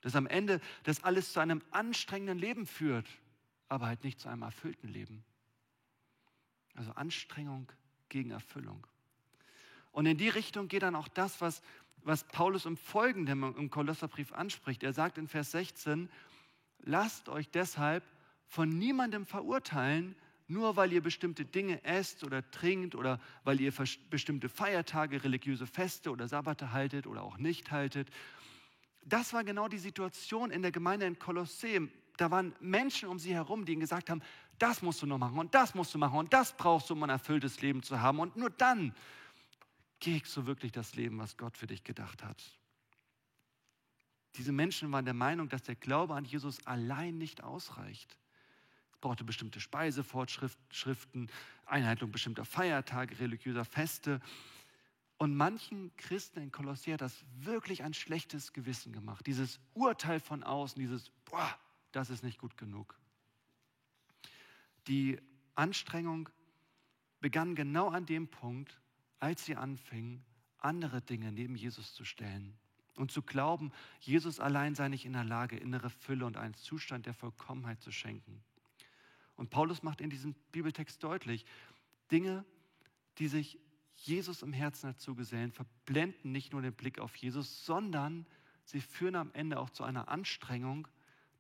Dass 0.02 0.16
am 0.16 0.28
Ende 0.28 0.62
das 0.84 1.04
alles 1.04 1.34
zu 1.34 1.40
einem 1.40 1.64
anstrengenden 1.72 2.38
Leben 2.38 2.68
führt, 2.68 3.10
aber 3.70 3.88
halt 3.88 4.04
nicht 4.04 4.20
zu 4.20 4.30
einem 4.30 4.44
erfüllten 4.44 4.88
Leben. 4.88 5.24
Also 6.76 6.92
Anstrengung 6.92 7.72
gegen 8.10 8.30
Erfüllung. 8.30 8.86
Und 9.94 10.06
in 10.06 10.18
die 10.18 10.30
Richtung 10.30 10.68
geht 10.68 10.84
dann 10.84 10.96
auch 10.96 11.08
das, 11.08 11.42
was 11.42 11.64
was 12.06 12.26
Paulus 12.26 12.66
im 12.66 12.78
Folgenden 12.78 13.56
im 13.56 13.70
Kolosserbrief 13.70 14.34
anspricht. 14.34 14.84
Er 14.84 14.94
sagt 14.94 15.18
in 15.18 15.28
Vers 15.28 15.52
16, 15.52 16.10
lasst 16.84 17.30
euch 17.30 17.50
deshalb 17.50 18.04
von 18.48 18.70
niemandem 18.70 19.26
verurteilen, 19.26 20.16
nur 20.48 20.76
weil 20.76 20.92
ihr 20.94 21.02
bestimmte 21.02 21.46
Dinge 21.46 21.84
esst 21.84 22.24
oder 22.24 22.50
trinkt 22.52 22.96
oder 22.96 23.20
weil 23.44 23.60
ihr 23.60 23.74
bestimmte 24.10 24.50
Feiertage, 24.50 25.24
religiöse 25.24 25.66
Feste 25.66 26.12
oder 26.12 26.28
Sabbate 26.28 26.72
haltet 26.72 27.08
oder 27.08 27.24
auch 27.24 27.38
nicht 27.38 27.72
haltet. 27.72 28.10
Das 29.06 29.34
war 29.34 29.44
genau 29.44 29.68
die 29.68 29.78
Situation 29.78 30.52
in 30.52 30.62
der 30.62 30.72
Gemeinde 30.72 31.06
in 31.06 31.18
Kolosseum. 31.18 31.90
Da 32.18 32.30
waren 32.30 32.54
Menschen 32.60 33.10
um 33.10 33.20
sie 33.20 33.34
herum, 33.34 33.66
die 33.66 33.74
ihnen 33.74 33.82
gesagt 33.82 34.10
haben, 34.10 34.22
das 34.60 34.82
musst 34.82 35.02
du 35.02 35.08
noch 35.08 35.18
machen 35.18 35.40
und 35.40 35.56
das 35.56 35.74
musst 35.74 35.94
du 35.94 35.98
machen 35.98 36.20
und 36.20 36.32
das 36.32 36.56
brauchst 36.56 36.90
du, 36.90 36.94
um 36.94 37.04
ein 37.04 37.10
erfülltes 37.10 37.62
Leben 37.62 37.82
zu 37.82 38.02
haben. 38.02 38.20
Und 38.20 38.36
nur 38.38 38.50
dann 38.50 38.94
kriegst 40.00 40.36
du 40.38 40.46
wirklich 40.46 40.72
das 40.72 40.96
Leben, 40.96 41.18
was 41.18 41.38
Gott 41.38 41.58
für 41.58 41.68
dich 41.68 41.84
gedacht 41.84 42.24
hat. 42.24 42.44
Diese 44.36 44.52
Menschen 44.52 44.92
waren 44.92 45.06
der 45.06 45.14
Meinung, 45.14 45.50
dass 45.50 45.62
der 45.62 45.76
Glaube 45.76 46.16
an 46.16 46.26
Jesus 46.26 46.66
allein 46.66 47.18
nicht 47.18 47.44
ausreicht. 47.44 48.18
Es 48.92 48.98
brauchte 49.00 49.24
bestimmte 49.24 49.60
Speisefortschriften, 49.60 51.30
Einhaltung 51.66 52.12
bestimmter 52.12 52.46
Feiertage, 52.46 53.20
religiöser 53.20 53.66
Feste. 53.66 54.22
Und 55.18 55.36
manchen 55.36 55.96
Christen 55.98 56.42
in 56.42 56.52
Kolossier 56.52 56.96
hat 56.96 57.02
das 57.02 57.24
wirklich 57.36 57.84
ein 57.84 57.94
schlechtes 57.94 58.54
Gewissen 58.54 58.92
gemacht. 58.92 59.26
Dieses 59.28 59.60
Urteil 59.74 60.20
von 60.20 60.44
außen, 60.44 60.80
dieses, 60.80 61.12
boah, 61.26 61.56
das 61.92 62.10
ist 62.10 62.24
nicht 62.24 62.40
gut 62.40 62.58
genug. 62.58 62.98
Die 64.88 65.20
Anstrengung 65.54 66.30
begann 67.20 67.54
genau 67.54 67.90
an 67.90 68.06
dem 68.08 68.28
Punkt, 68.28 68.82
als 69.20 69.46
sie 69.46 69.56
anfingen, 69.56 70.26
andere 70.58 71.02
Dinge 71.02 71.32
neben 71.32 71.56
Jesus 71.56 71.94
zu 71.94 72.04
stellen 72.04 72.58
und 72.96 73.12
zu 73.12 73.22
glauben, 73.22 73.72
Jesus 74.00 74.40
allein 74.40 74.76
sei 74.76 74.88
nicht 74.90 75.06
in 75.06 75.14
der 75.14 75.24
Lage, 75.24 75.58
innere 75.58 75.90
Fülle 75.90 76.26
und 76.26 76.38
einen 76.38 76.54
Zustand 76.54 77.06
der 77.06 77.14
Vollkommenheit 77.14 77.82
zu 77.82 77.92
schenken. 77.92 78.44
Und 79.36 79.50
Paulus 79.50 79.84
macht 79.84 80.02
in 80.02 80.10
diesem 80.10 80.36
Bibeltext 80.52 81.04
deutlich, 81.04 81.46
Dinge, 82.12 82.46
die 83.18 83.28
sich 83.28 83.60
Jesus 83.96 84.42
im 84.42 84.54
Herzen 84.54 84.88
dazu 84.92 85.16
gesellen, 85.16 85.52
verblenden 85.52 86.32
nicht 86.32 86.52
nur 86.52 86.62
den 86.62 86.74
Blick 86.74 87.00
auf 87.00 87.16
Jesus, 87.16 87.66
sondern 87.66 88.26
sie 88.66 88.82
führen 88.82 89.16
am 89.16 89.32
Ende 89.34 89.60
auch 89.60 89.70
zu 89.70 89.84
einer 89.84 90.08
Anstrengung, 90.08 90.88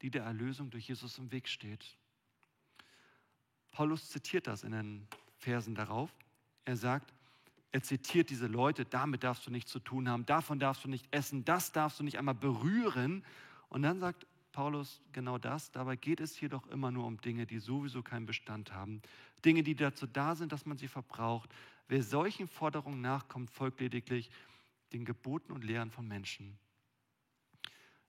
die 0.01 0.10
der 0.10 0.24
Erlösung 0.24 0.69
durch 0.69 0.88
Jesus 0.88 1.17
im 1.17 1.31
Weg 1.31 1.48
steht. 1.48 1.98
Paulus 3.72 4.10
zitiert 4.10 4.48
das 4.48 4.63
in 4.63 4.72
den 4.72 5.07
Versen 5.38 5.75
darauf. 5.75 6.13
Er 6.65 6.77
sagt, 6.77 7.13
er 7.74 7.82
zitiert 7.82 8.30
diese 8.30 8.46
Leute, 8.46 8.86
damit 8.86 9.24
darfst 9.24 9.48
du 9.48 9.51
nichts 9.51 9.72
zu 9.72 9.80
tun 9.80 10.08
haben, 10.08 10.27
davon 10.27 10.60
darfst 10.60 10.86
du 10.86 10.88
nicht 10.88 11.08
essen, 11.10 11.44
das 11.44 11.72
darfst 11.72 12.00
du 12.00 12.03
nicht 12.03 12.20
einmal 12.20 12.36
berühren. 12.36 13.25
Und 13.68 13.82
dann 13.82 14.00
sagt 14.00 14.27
Paulus 14.51 15.01
genau 15.12 15.39
das, 15.39 15.72
dabei 15.72 15.96
geht 15.96 16.20
es 16.20 16.36
hier 16.36 16.50
doch 16.50 16.68
immer 16.68 16.92
nur 16.92 17.08
um 17.08 17.20
Dinge, 17.20 17.48
die 17.48 17.58
sowieso 17.58 18.03
keinen 18.03 18.27
Bestand 18.27 18.72
haben. 18.74 19.01
Dinge, 19.44 19.63
die 19.63 19.75
dazu 19.75 20.06
da 20.06 20.36
sind, 20.36 20.51
dass 20.51 20.68
man 20.68 20.77
sie 20.77 20.88
verbraucht. 20.88 21.50
Wer 21.88 22.03
solchen 22.03 22.48
Forderungen 22.48 23.01
nachkommt, 23.01 23.50
folgt 23.50 23.82
lediglich 23.82 24.30
den 24.94 25.03
Geboten 25.03 25.51
und 25.51 25.63
Lehren 25.63 25.89
von 25.89 26.08
Menschen. 26.08 26.60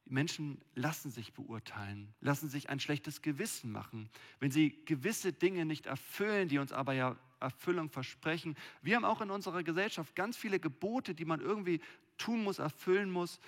Menschen 0.04 0.60
lassen 0.74 1.10
sich 1.10 1.32
beurteilen, 1.32 2.12
lassen 2.20 2.50
sich 2.50 2.68
ein 2.68 2.80
schlechtes 2.80 3.22
Gewissen 3.22 3.72
machen, 3.72 4.10
wenn 4.40 4.50
sie 4.50 4.84
gewisse 4.84 5.32
Dinge 5.32 5.64
nicht 5.64 5.86
erfüllen, 5.86 6.48
die 6.48 6.58
uns 6.58 6.70
aber 6.70 6.92
ja 6.92 7.16
Erfüllung 7.40 7.90
versprechen. 7.90 8.56
Wir 8.82 8.96
haben 8.96 9.04
auch 9.04 9.20
in 9.20 9.30
unserer 9.30 9.62
Gesellschaft 9.62 10.14
ganz 10.14 10.36
viele 10.36 10.60
Gebote, 10.60 11.14
die 11.14 11.24
man 11.24 11.40
irgendwie 11.40 11.80
tun 12.18 12.42
muss, 12.42 12.58
erfüllen 12.58 13.10
muss. 13.10 13.40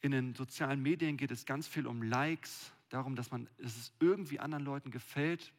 In 0.00 0.12
den 0.12 0.34
sozialen 0.34 0.82
Medien 0.82 1.16
geht 1.16 1.30
es 1.30 1.44
ganz 1.44 1.66
viel 1.68 1.86
um 1.86 2.02
Likes, 2.02 2.72
darum, 2.88 3.16
dass, 3.16 3.30
man, 3.30 3.48
dass 3.58 3.76
es 3.76 3.92
irgendwie 4.00 4.40
anderen 4.40 4.64
Leuten 4.64 4.90
gefällt. 4.90 5.52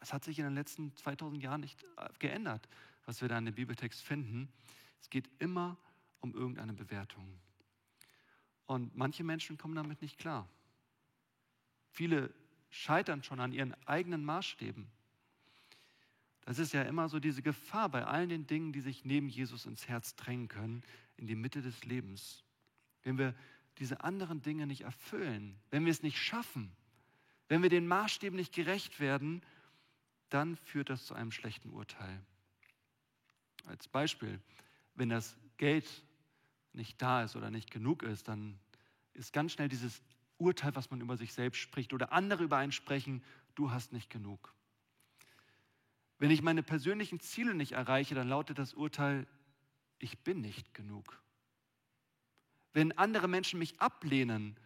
Es 0.00 0.12
hat 0.12 0.24
sich 0.24 0.38
in 0.38 0.44
den 0.44 0.54
letzten 0.54 0.94
2000 0.96 1.42
Jahren 1.42 1.60
nicht 1.60 1.82
äh, 1.96 2.08
geändert, 2.18 2.68
was 3.06 3.20
wir 3.20 3.28
da 3.28 3.38
in 3.38 3.44
dem 3.44 3.54
Bibeltext 3.54 4.02
finden. 4.02 4.48
Es 5.00 5.10
geht 5.10 5.28
immer 5.38 5.76
um 6.20 6.34
irgendeine 6.34 6.72
Bewertung. 6.72 7.38
Und 8.66 8.96
manche 8.96 9.24
Menschen 9.24 9.58
kommen 9.58 9.74
damit 9.74 10.00
nicht 10.00 10.18
klar. 10.18 10.48
Viele 11.90 12.32
scheitern 12.70 13.22
schon 13.22 13.40
an 13.40 13.52
ihren 13.52 13.74
eigenen 13.86 14.24
Maßstäben. 14.24 14.86
Das 16.44 16.58
ist 16.58 16.72
ja 16.72 16.82
immer 16.82 17.08
so 17.08 17.20
diese 17.20 17.42
Gefahr 17.42 17.88
bei 17.88 18.04
allen 18.04 18.28
den 18.28 18.46
Dingen, 18.46 18.72
die 18.72 18.80
sich 18.80 19.04
neben 19.04 19.28
Jesus 19.28 19.64
ins 19.64 19.88
Herz 19.88 20.14
drängen 20.14 20.48
können, 20.48 20.82
in 21.16 21.26
die 21.26 21.36
Mitte 21.36 21.62
des 21.62 21.84
Lebens. 21.84 22.44
Wenn 23.02 23.16
wir 23.16 23.34
diese 23.78 24.04
anderen 24.04 24.42
Dinge 24.42 24.66
nicht 24.66 24.82
erfüllen, 24.82 25.58
wenn 25.70 25.84
wir 25.84 25.90
es 25.90 26.02
nicht 26.02 26.18
schaffen, 26.18 26.70
wenn 27.48 27.62
wir 27.62 27.70
den 27.70 27.86
Maßstäben 27.86 28.36
nicht 28.36 28.54
gerecht 28.54 29.00
werden, 29.00 29.42
dann 30.28 30.56
führt 30.56 30.90
das 30.90 31.06
zu 31.06 31.14
einem 31.14 31.32
schlechten 31.32 31.70
Urteil. 31.70 32.20
Als 33.64 33.88
Beispiel, 33.88 34.40
wenn 34.94 35.08
das 35.08 35.36
Geld 35.56 35.86
nicht 36.72 37.00
da 37.00 37.22
ist 37.22 37.36
oder 37.36 37.50
nicht 37.50 37.70
genug 37.70 38.02
ist, 38.02 38.28
dann 38.28 38.58
ist 39.14 39.32
ganz 39.32 39.52
schnell 39.52 39.68
dieses 39.68 40.02
Urteil, 40.38 40.74
was 40.74 40.90
man 40.90 41.00
über 41.00 41.16
sich 41.16 41.32
selbst 41.32 41.58
spricht 41.58 41.92
oder 41.92 42.12
andere 42.12 42.44
über 42.44 42.56
einen 42.56 42.72
sprechen, 42.72 43.22
du 43.54 43.70
hast 43.70 43.92
nicht 43.92 44.10
genug. 44.10 44.54
Wenn 46.24 46.30
ich 46.30 46.40
meine 46.40 46.62
persönlichen 46.62 47.20
Ziele 47.20 47.52
nicht 47.52 47.72
erreiche, 47.72 48.14
dann 48.14 48.30
lautet 48.30 48.58
das 48.58 48.72
Urteil, 48.72 49.26
ich 49.98 50.20
bin 50.20 50.40
nicht 50.40 50.72
genug. 50.72 51.20
Wenn 52.72 52.92
andere 52.92 53.28
Menschen 53.28 53.58
mich 53.58 53.78
ablehnen, 53.78 54.56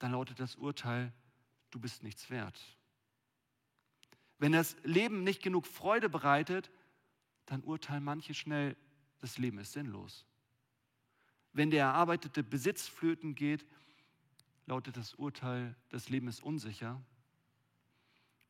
dann 0.00 0.10
lautet 0.10 0.40
das 0.40 0.56
Urteil, 0.56 1.12
du 1.70 1.78
bist 1.78 2.02
nichts 2.02 2.28
wert. 2.28 2.60
Wenn 4.38 4.50
das 4.50 4.74
Leben 4.82 5.22
nicht 5.22 5.44
genug 5.44 5.68
Freude 5.68 6.08
bereitet, 6.08 6.72
dann 7.44 7.62
urteilen 7.62 8.02
manche 8.02 8.34
schnell, 8.34 8.76
das 9.20 9.38
Leben 9.38 9.60
ist 9.60 9.74
sinnlos. 9.74 10.26
Wenn 11.52 11.70
der 11.70 11.84
erarbeitete 11.84 12.42
Besitz 12.42 12.88
flöten 12.88 13.36
geht, 13.36 13.64
lautet 14.66 14.96
das 14.96 15.14
Urteil, 15.14 15.76
das 15.88 16.08
Leben 16.08 16.26
ist 16.26 16.42
unsicher. 16.42 17.00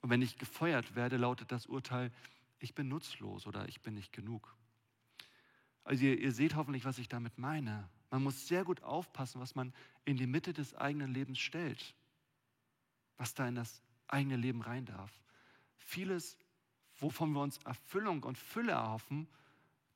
Und 0.01 0.09
wenn 0.09 0.23
ich 0.23 0.39
gefeuert 0.39 0.95
werde, 0.95 1.19
lautet 1.19 1.53
das 1.53 1.67
Urteil, 1.67 2.11
ich 2.59 2.75
bin 2.75 2.89
nutzlos 2.89 3.47
oder 3.47 3.69
ich 3.69 3.81
bin 3.83 3.95
nicht 3.95 4.13
genug. 4.13 4.57
Also 5.85 6.05
ihr, 6.05 6.19
ihr 6.19 6.33
seht 6.33 6.57
hoffentlich, 6.57 6.85
was 6.85 6.99
ich 6.99 7.09
damit 7.09 7.39
meine. 7.39 7.89
Man 8.11 8.23
muss 8.23 8.49
sehr 8.49 8.65
gut 8.65 8.83
aufpassen, 8.83 9.41
was 9.41 9.55
man 9.55 9.73
in 10.05 10.17
die 10.17 10.27
Mitte 10.27 10.53
des 10.53 10.75
eigenen 10.75 11.13
Lebens 11.13 11.39
stellt, 11.39 11.95
was 13.17 13.35
da 13.35 13.47
in 13.47 13.55
das 13.55 13.83
eigene 14.09 14.37
Leben 14.37 14.63
rein 14.63 14.87
darf. 14.87 15.13
Vieles, 15.77 16.39
wovon 16.97 17.33
wir 17.33 17.41
uns 17.41 17.59
Erfüllung 17.59 18.23
und 18.23 18.39
Fülle 18.39 18.73
erhoffen, 18.73 19.29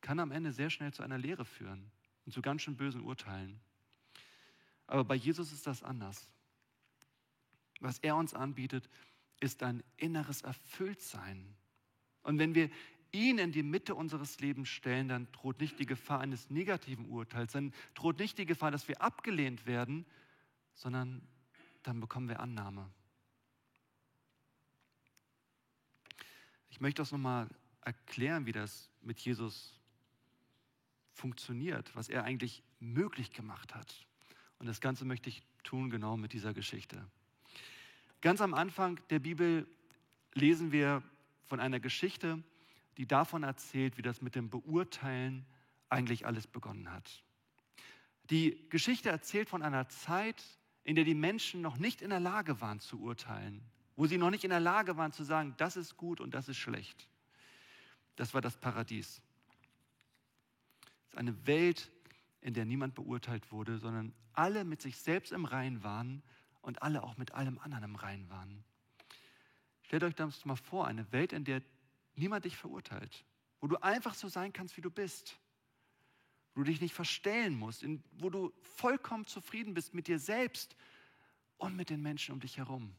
kann 0.00 0.20
am 0.20 0.32
Ende 0.32 0.52
sehr 0.52 0.70
schnell 0.70 0.92
zu 0.92 1.02
einer 1.02 1.18
Lehre 1.18 1.44
führen 1.44 1.90
und 2.24 2.32
zu 2.32 2.42
ganz 2.42 2.62
schön 2.62 2.76
bösen 2.76 3.02
Urteilen. 3.02 3.60
Aber 4.86 5.04
bei 5.04 5.14
Jesus 5.14 5.52
ist 5.52 5.66
das 5.66 5.82
anders. 5.82 6.28
Was 7.80 7.98
er 7.98 8.16
uns 8.16 8.34
anbietet, 8.34 8.88
ist 9.40 9.62
ein 9.62 9.82
inneres 9.96 10.42
Erfülltsein. 10.42 11.56
Und 12.22 12.38
wenn 12.38 12.54
wir 12.54 12.70
ihn 13.12 13.38
in 13.38 13.52
die 13.52 13.62
Mitte 13.62 13.94
unseres 13.94 14.40
Lebens 14.40 14.68
stellen, 14.68 15.08
dann 15.08 15.30
droht 15.32 15.60
nicht 15.60 15.78
die 15.78 15.86
Gefahr 15.86 16.20
eines 16.20 16.50
negativen 16.50 17.06
Urteils, 17.06 17.52
dann 17.52 17.72
droht 17.94 18.18
nicht 18.18 18.38
die 18.38 18.46
Gefahr, 18.46 18.70
dass 18.70 18.88
wir 18.88 19.02
abgelehnt 19.02 19.66
werden, 19.66 20.06
sondern 20.74 21.22
dann 21.82 22.00
bekommen 22.00 22.28
wir 22.28 22.40
Annahme. 22.40 22.88
Ich 26.70 26.80
möchte 26.80 27.02
das 27.02 27.12
nochmal 27.12 27.48
erklären, 27.82 28.46
wie 28.46 28.52
das 28.52 28.90
mit 29.02 29.18
Jesus 29.20 29.78
funktioniert, 31.12 31.94
was 31.94 32.08
er 32.08 32.24
eigentlich 32.24 32.62
möglich 32.78 33.32
gemacht 33.32 33.74
hat. 33.74 34.06
Und 34.58 34.66
das 34.66 34.80
Ganze 34.80 35.04
möchte 35.04 35.28
ich 35.28 35.42
tun 35.64 35.90
genau 35.90 36.16
mit 36.16 36.32
dieser 36.32 36.54
Geschichte. 36.54 37.04
Ganz 38.20 38.40
am 38.40 38.54
Anfang 38.54 39.00
der 39.10 39.18
Bibel 39.18 39.66
lesen 40.34 40.72
wir 40.72 41.02
von 41.50 41.60
einer 41.60 41.80
Geschichte, 41.80 42.42
die 42.96 43.06
davon 43.06 43.42
erzählt, 43.42 43.98
wie 43.98 44.02
das 44.02 44.22
mit 44.22 44.36
dem 44.36 44.48
Beurteilen 44.50 45.44
eigentlich 45.88 46.24
alles 46.24 46.46
begonnen 46.46 46.90
hat. 46.92 47.24
Die 48.30 48.68
Geschichte 48.70 49.10
erzählt 49.10 49.48
von 49.48 49.62
einer 49.62 49.88
Zeit, 49.88 50.42
in 50.84 50.94
der 50.94 51.04
die 51.04 51.16
Menschen 51.16 51.60
noch 51.60 51.76
nicht 51.76 52.02
in 52.02 52.10
der 52.10 52.20
Lage 52.20 52.60
waren 52.60 52.78
zu 52.78 53.00
urteilen, 53.00 53.62
wo 53.96 54.06
sie 54.06 54.16
noch 54.16 54.30
nicht 54.30 54.44
in 54.44 54.50
der 54.50 54.60
Lage 54.60 54.96
waren 54.96 55.12
zu 55.12 55.24
sagen, 55.24 55.54
das 55.56 55.76
ist 55.76 55.96
gut 55.96 56.20
und 56.20 56.34
das 56.34 56.48
ist 56.48 56.56
schlecht. 56.56 57.08
Das 58.14 58.32
war 58.32 58.40
das 58.40 58.56
Paradies. 58.56 59.20
Es 61.06 61.14
ist 61.14 61.18
eine 61.18 61.46
Welt, 61.48 61.90
in 62.42 62.54
der 62.54 62.64
niemand 62.64 62.94
beurteilt 62.94 63.50
wurde, 63.50 63.78
sondern 63.78 64.14
alle 64.34 64.64
mit 64.64 64.80
sich 64.80 64.96
selbst 64.96 65.32
im 65.32 65.44
Rein 65.44 65.82
waren 65.82 66.22
und 66.62 66.82
alle 66.82 67.02
auch 67.02 67.16
mit 67.16 67.32
allem 67.32 67.58
anderen 67.58 67.84
im 67.84 67.96
Rein 67.96 68.30
waren. 68.30 68.64
Stellt 69.90 70.04
euch 70.04 70.14
das 70.14 70.44
mal 70.44 70.54
vor, 70.54 70.86
eine 70.86 71.10
Welt, 71.10 71.32
in 71.32 71.42
der 71.42 71.62
niemand 72.14 72.44
dich 72.44 72.56
verurteilt, 72.56 73.24
wo 73.60 73.66
du 73.66 73.76
einfach 73.78 74.14
so 74.14 74.28
sein 74.28 74.52
kannst, 74.52 74.76
wie 74.76 74.82
du 74.82 74.88
bist, 74.88 75.40
wo 76.54 76.60
du 76.60 76.70
dich 76.70 76.80
nicht 76.80 76.94
verstellen 76.94 77.58
musst, 77.58 77.82
in, 77.82 78.00
wo 78.12 78.30
du 78.30 78.52
vollkommen 78.62 79.26
zufrieden 79.26 79.74
bist 79.74 79.92
mit 79.92 80.06
dir 80.06 80.20
selbst 80.20 80.76
und 81.56 81.74
mit 81.74 81.90
den 81.90 82.02
Menschen 82.02 82.34
um 82.34 82.38
dich 82.38 82.58
herum. 82.58 82.94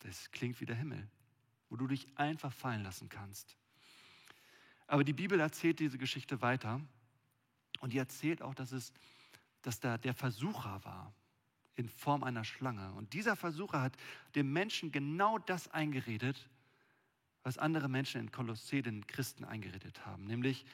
Das 0.00 0.30
klingt 0.32 0.60
wie 0.60 0.66
der 0.66 0.76
Himmel, 0.76 1.08
wo 1.70 1.76
du 1.76 1.86
dich 1.86 2.06
einfach 2.18 2.52
fallen 2.52 2.82
lassen 2.82 3.08
kannst. 3.08 3.56
Aber 4.88 5.02
die 5.02 5.14
Bibel 5.14 5.40
erzählt 5.40 5.80
diese 5.80 5.96
Geschichte 5.96 6.42
weiter 6.42 6.78
und 7.80 7.94
die 7.94 7.98
erzählt 7.98 8.42
auch, 8.42 8.54
dass 8.54 8.72
es, 8.72 8.92
dass 9.62 9.80
da 9.80 9.96
der 9.96 10.12
Versucher 10.12 10.84
war 10.84 11.14
in 11.76 11.88
Form 11.88 12.24
einer 12.24 12.44
Schlange. 12.44 12.92
Und 12.94 13.12
dieser 13.12 13.36
Versucher 13.36 13.82
hat 13.82 13.96
dem 14.34 14.52
Menschen 14.52 14.90
genau 14.90 15.38
das 15.38 15.68
eingeredet, 15.68 16.48
was 17.42 17.58
andere 17.58 17.88
Menschen 17.88 18.22
in 18.22 18.32
Kolossä 18.32 18.82
den 18.82 19.06
Christen 19.06 19.44
eingeredet 19.44 20.04
haben, 20.04 20.24
nämlich 20.24 20.66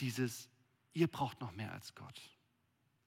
dieses, 0.00 0.48
ihr 0.92 1.06
braucht 1.06 1.40
noch 1.40 1.52
mehr 1.52 1.72
als 1.72 1.94
Gott. 1.94 2.20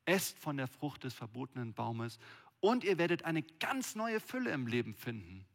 Esst 0.06 0.38
von 0.40 0.58
der 0.58 0.68
Frucht 0.68 1.04
des 1.04 1.14
verbotenen 1.14 1.74
Baumes 1.74 2.18
und 2.60 2.84
ihr 2.84 2.98
werdet 2.98 3.26
eine 3.26 3.44
ganz 3.44 3.96
neue 3.96 4.20
Fülle 4.20 4.52
im 4.52 4.68
Leben 4.68 4.94
finden. 4.94 5.46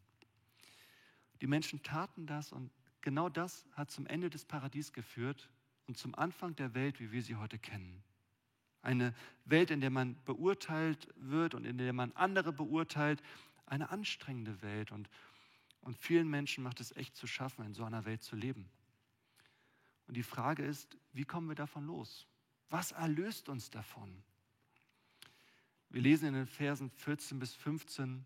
Die 1.41 1.47
Menschen 1.47 1.83
taten 1.83 2.27
das 2.27 2.53
und 2.53 2.71
genau 3.01 3.29
das 3.29 3.65
hat 3.73 3.91
zum 3.91 4.07
Ende 4.07 4.31
des 4.31 4.45
Paradies 4.45 4.93
geführt 4.93 5.49
und 5.87 5.97
zum 5.97 6.15
Anfang 6.15 6.57
der 6.57 6.75
Welt, 6.75 7.01
wie 7.01 7.13
wir 7.13 7.23
sie 7.23 7.37
heute 7.37 7.59
kennen. 7.59 8.03
Eine 8.87 9.13
Welt, 9.47 9.73
in 9.73 9.81
der 9.81 9.91
man 9.91 10.17
beurteilt 10.25 11.09
wird 11.17 11.55
und 11.55 11.65
in 11.65 11.77
der 11.77 11.93
man 11.93 12.13
andere 12.13 12.53
beurteilt. 12.53 13.21
Eine 13.67 13.91
anstrengende 13.91 14.63
Welt. 14.63 14.93
Und, 14.93 15.11
und 15.81 15.99
vielen 15.99 16.31
Menschen 16.31 16.63
macht 16.63 16.81
es 16.81 16.97
echt 16.97 17.17
zu 17.17 17.27
schaffen, 17.27 17.67
in 17.67 17.75
so 17.75 17.83
einer 17.83 18.05
Welt 18.05 18.23
zu 18.23 18.37
leben. 18.37 18.71
Und 20.07 20.17
die 20.17 20.23
Frage 20.23 20.65
ist, 20.65 20.97
wie 21.13 21.25
kommen 21.25 21.49
wir 21.49 21.57
davon 21.57 21.85
los? 21.85 22.29
Was 22.71 22.93
erlöst 22.93 23.49
uns 23.49 23.71
davon? 23.71 24.23
Wir 25.89 26.03
lesen 26.03 26.29
in 26.29 26.35
den 26.35 26.47
Versen 26.47 26.89
14 26.89 27.41
bis 27.41 27.55
15, 27.55 28.25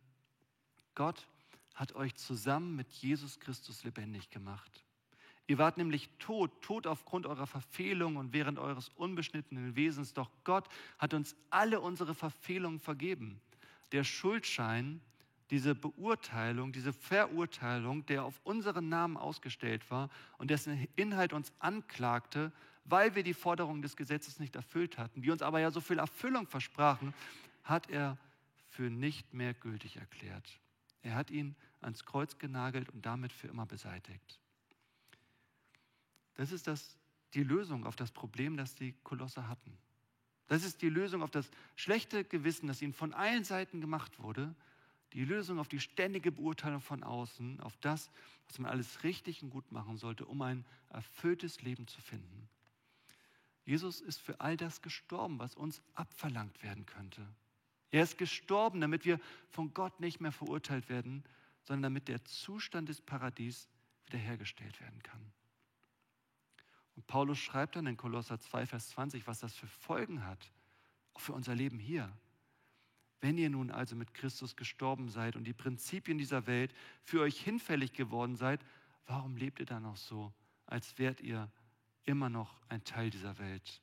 Gott 0.95 1.27
hat 1.75 1.95
euch 1.95 2.15
zusammen 2.17 2.77
mit 2.77 2.93
Jesus 2.93 3.41
Christus 3.41 3.83
lebendig 3.85 4.29
gemacht. 4.29 4.85
Ihr 5.47 5.59
wart 5.59 5.79
nämlich 5.79 6.09
tot, 6.19 6.63
tot 6.63 6.87
aufgrund 6.87 7.27
eurer 7.27 7.47
Verfehlung 7.47 8.17
und 8.17 8.33
während 8.33 8.59
eures 8.59 8.89
unbeschnittenen 8.91 9.75
Wesens. 9.75 10.15
Doch 10.15 10.31
Gott 10.45 10.69
hat 10.99 11.13
uns 11.13 11.35
alle 11.51 11.81
unsere 11.81 12.15
Verfehlungen 12.15 12.79
vergeben. 12.79 13.41
Der 13.93 14.05
Schuldschein, 14.05 15.01
diese 15.51 15.75
Beurteilung, 15.75 16.73
diese 16.73 16.93
Verurteilung, 16.93 18.07
der 18.07 18.25
auf 18.25 18.41
unseren 18.45 18.89
Namen 18.89 19.17
ausgestellt 19.17 19.91
war 19.91 20.09
und 20.39 20.51
dessen 20.51 20.87
Inhalt 20.95 21.33
uns 21.33 21.53
anklagte, 21.59 22.53
weil 22.85 23.15
wir 23.15 23.25
die 23.25 23.35
Forderungen 23.35 23.83
des 23.83 23.97
Gesetzes 23.97 24.39
nicht 24.39 24.55
erfüllt 24.55 24.99
hatten, 24.99 25.23
die 25.23 25.31
uns 25.31 25.43
aber 25.43 25.61
ja 25.61 25.71
so 25.71 25.81
viel 25.81 25.99
Erfüllung 25.99 26.47
versprachen, 26.47 27.13
hat 27.65 27.91
er 27.91 28.17
für 28.69 28.91
nicht 28.91 29.35
mehr 29.35 29.55
gültig 29.55 29.97
erklärt. 29.97 30.61
Er 31.03 31.15
hat 31.15 31.31
ihn 31.31 31.57
ans 31.81 32.05
Kreuz 32.05 32.39
genagelt 32.39 32.89
und 32.91 33.05
damit 33.05 33.33
für 33.33 33.49
immer 33.49 33.67
beseitigt. 33.67 34.41
Das 36.41 36.53
ist 36.53 36.67
das, 36.67 36.97
die 37.35 37.43
Lösung 37.43 37.85
auf 37.85 37.97
das 37.97 38.13
Problem, 38.13 38.57
das 38.57 38.75
die 38.75 38.95
Kolosse 39.05 39.47
hatten. 39.47 39.77
Das 40.47 40.65
ist 40.65 40.81
die 40.81 40.89
Lösung 40.89 41.23
auf 41.23 41.31
das 41.31 41.51
schlechte 41.77 42.25
Gewissen, 42.25 42.67
das 42.67 42.81
ihnen 42.81 42.95
von 42.95 43.13
allen 43.13 43.45
Seiten 43.45 43.83
gemacht 43.83 44.19
wurde. 44.19 44.55
Die 45.13 45.27
Lösung 45.27 45.59
auf 45.59 45.69
die 45.69 45.81
ständige 45.81 46.33
Beurteilung 46.33 46.81
von 46.81 47.03
außen, 47.03 47.61
auf 47.61 47.77
das, 47.83 48.11
was 48.47 48.59
man 48.59 48.71
alles 48.71 49.03
richtig 49.03 49.43
und 49.43 49.51
gut 49.51 49.71
machen 49.71 49.99
sollte, 49.99 50.25
um 50.25 50.41
ein 50.41 50.65
erfülltes 50.89 51.61
Leben 51.61 51.87
zu 51.87 52.01
finden. 52.01 52.49
Jesus 53.67 54.01
ist 54.01 54.19
für 54.19 54.41
all 54.41 54.57
das 54.57 54.81
gestorben, 54.81 55.39
was 55.39 55.55
uns 55.55 55.83
abverlangt 55.93 56.63
werden 56.63 56.87
könnte. 56.87 57.21
Er 57.91 58.03
ist 58.03 58.17
gestorben, 58.17 58.81
damit 58.81 59.05
wir 59.05 59.21
von 59.51 59.75
Gott 59.75 60.01
nicht 60.01 60.23
mehr 60.23 60.33
verurteilt 60.33 60.89
werden, 60.89 61.23
sondern 61.65 61.83
damit 61.83 62.09
der 62.09 62.25
Zustand 62.25 62.89
des 62.89 63.03
Paradies 63.03 63.69
wiederhergestellt 64.07 64.81
werden 64.81 65.03
kann. 65.03 65.21
Und 67.01 67.07
Paulus 67.07 67.39
schreibt 67.39 67.77
dann 67.77 67.87
in 67.87 67.97
Kolosser 67.97 68.39
2, 68.39 68.67
Vers 68.67 68.91
20, 68.91 69.27
was 69.27 69.41
das 69.41 69.55
für 69.55 69.67
Folgen 69.67 70.27
hat, 70.27 70.53
auch 71.15 71.21
für 71.21 71.33
unser 71.33 71.55
Leben 71.55 71.79
hier. 71.79 72.13
Wenn 73.23 73.39
ihr 73.39 73.49
nun 73.49 73.71
also 73.71 73.97
mit 73.97 74.13
Christus 74.13 74.55
gestorben 74.55 75.09
seid 75.09 75.35
und 75.35 75.45
die 75.45 75.55
Prinzipien 75.55 76.19
dieser 76.19 76.47
Welt 76.47 76.75
für 77.03 77.23
euch 77.23 77.41
hinfällig 77.41 77.95
geworden 77.95 78.37
seid, 78.37 78.63
warum 79.07 79.39
lebt 79.39 79.61
ihr 79.61 79.65
dann 79.65 79.85
noch 79.85 79.97
so, 79.97 80.31
als 80.67 80.99
wärt 80.99 81.23
ihr 81.23 81.51
immer 82.05 82.29
noch 82.29 82.61
ein 82.69 82.85
Teil 82.85 83.09
dieser 83.09 83.39
Welt? 83.39 83.81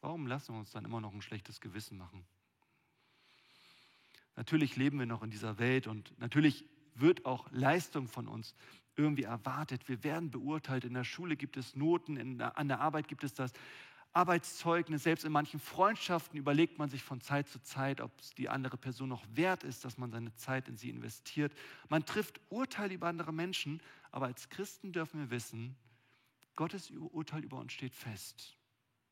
Warum 0.00 0.28
lassen 0.28 0.54
wir 0.54 0.60
uns 0.60 0.70
dann 0.70 0.84
immer 0.84 1.00
noch 1.00 1.12
ein 1.12 1.22
schlechtes 1.22 1.60
Gewissen 1.60 1.98
machen? 1.98 2.24
Natürlich 4.36 4.76
leben 4.76 5.00
wir 5.00 5.06
noch 5.06 5.24
in 5.24 5.30
dieser 5.30 5.58
Welt 5.58 5.88
und 5.88 6.16
natürlich 6.20 6.64
wird 6.94 7.26
auch 7.26 7.50
Leistung 7.50 8.06
von 8.06 8.28
uns 8.28 8.54
irgendwie 8.98 9.22
erwartet. 9.22 9.88
Wir 9.88 10.02
werden 10.04 10.30
beurteilt. 10.30 10.84
In 10.84 10.94
der 10.94 11.04
Schule 11.04 11.36
gibt 11.36 11.56
es 11.56 11.76
Noten, 11.76 12.38
der, 12.38 12.58
an 12.58 12.68
der 12.68 12.80
Arbeit 12.80 13.08
gibt 13.08 13.24
es 13.24 13.32
das. 13.32 13.52
Arbeitszeugnis, 14.12 15.04
selbst 15.04 15.24
in 15.24 15.32
manchen 15.32 15.60
Freundschaften 15.60 16.38
überlegt 16.38 16.78
man 16.78 16.88
sich 16.88 17.02
von 17.02 17.20
Zeit 17.20 17.48
zu 17.48 17.62
Zeit, 17.62 18.00
ob 18.00 18.10
es 18.20 18.34
die 18.34 18.48
andere 18.48 18.76
Person 18.76 19.10
noch 19.10 19.24
wert 19.32 19.62
ist, 19.62 19.84
dass 19.84 19.98
man 19.98 20.10
seine 20.10 20.34
Zeit 20.34 20.68
in 20.68 20.76
sie 20.76 20.90
investiert. 20.90 21.52
Man 21.88 22.04
trifft 22.04 22.40
Urteile 22.48 22.94
über 22.94 23.06
andere 23.06 23.32
Menschen, 23.32 23.80
aber 24.10 24.26
als 24.26 24.48
Christen 24.48 24.92
dürfen 24.92 25.20
wir 25.20 25.30
wissen, 25.30 25.76
Gottes 26.56 26.90
Urteil 26.90 27.44
über 27.44 27.58
uns 27.58 27.72
steht 27.72 27.94
fest. 27.94 28.56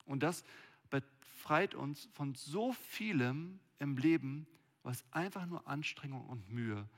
Und 0.07 0.23
das 0.23 0.45
befreit 0.91 1.75
uns 1.75 2.09
von 2.15 2.35
so 2.35 2.73
vielem 2.73 3.61
im 3.79 3.97
Leben, 3.99 4.49
was 4.83 5.05
einfach 5.13 5.47
nur 5.47 5.69
Anstrengung 5.69 6.27
und 6.27 6.51
Mühe 6.51 6.89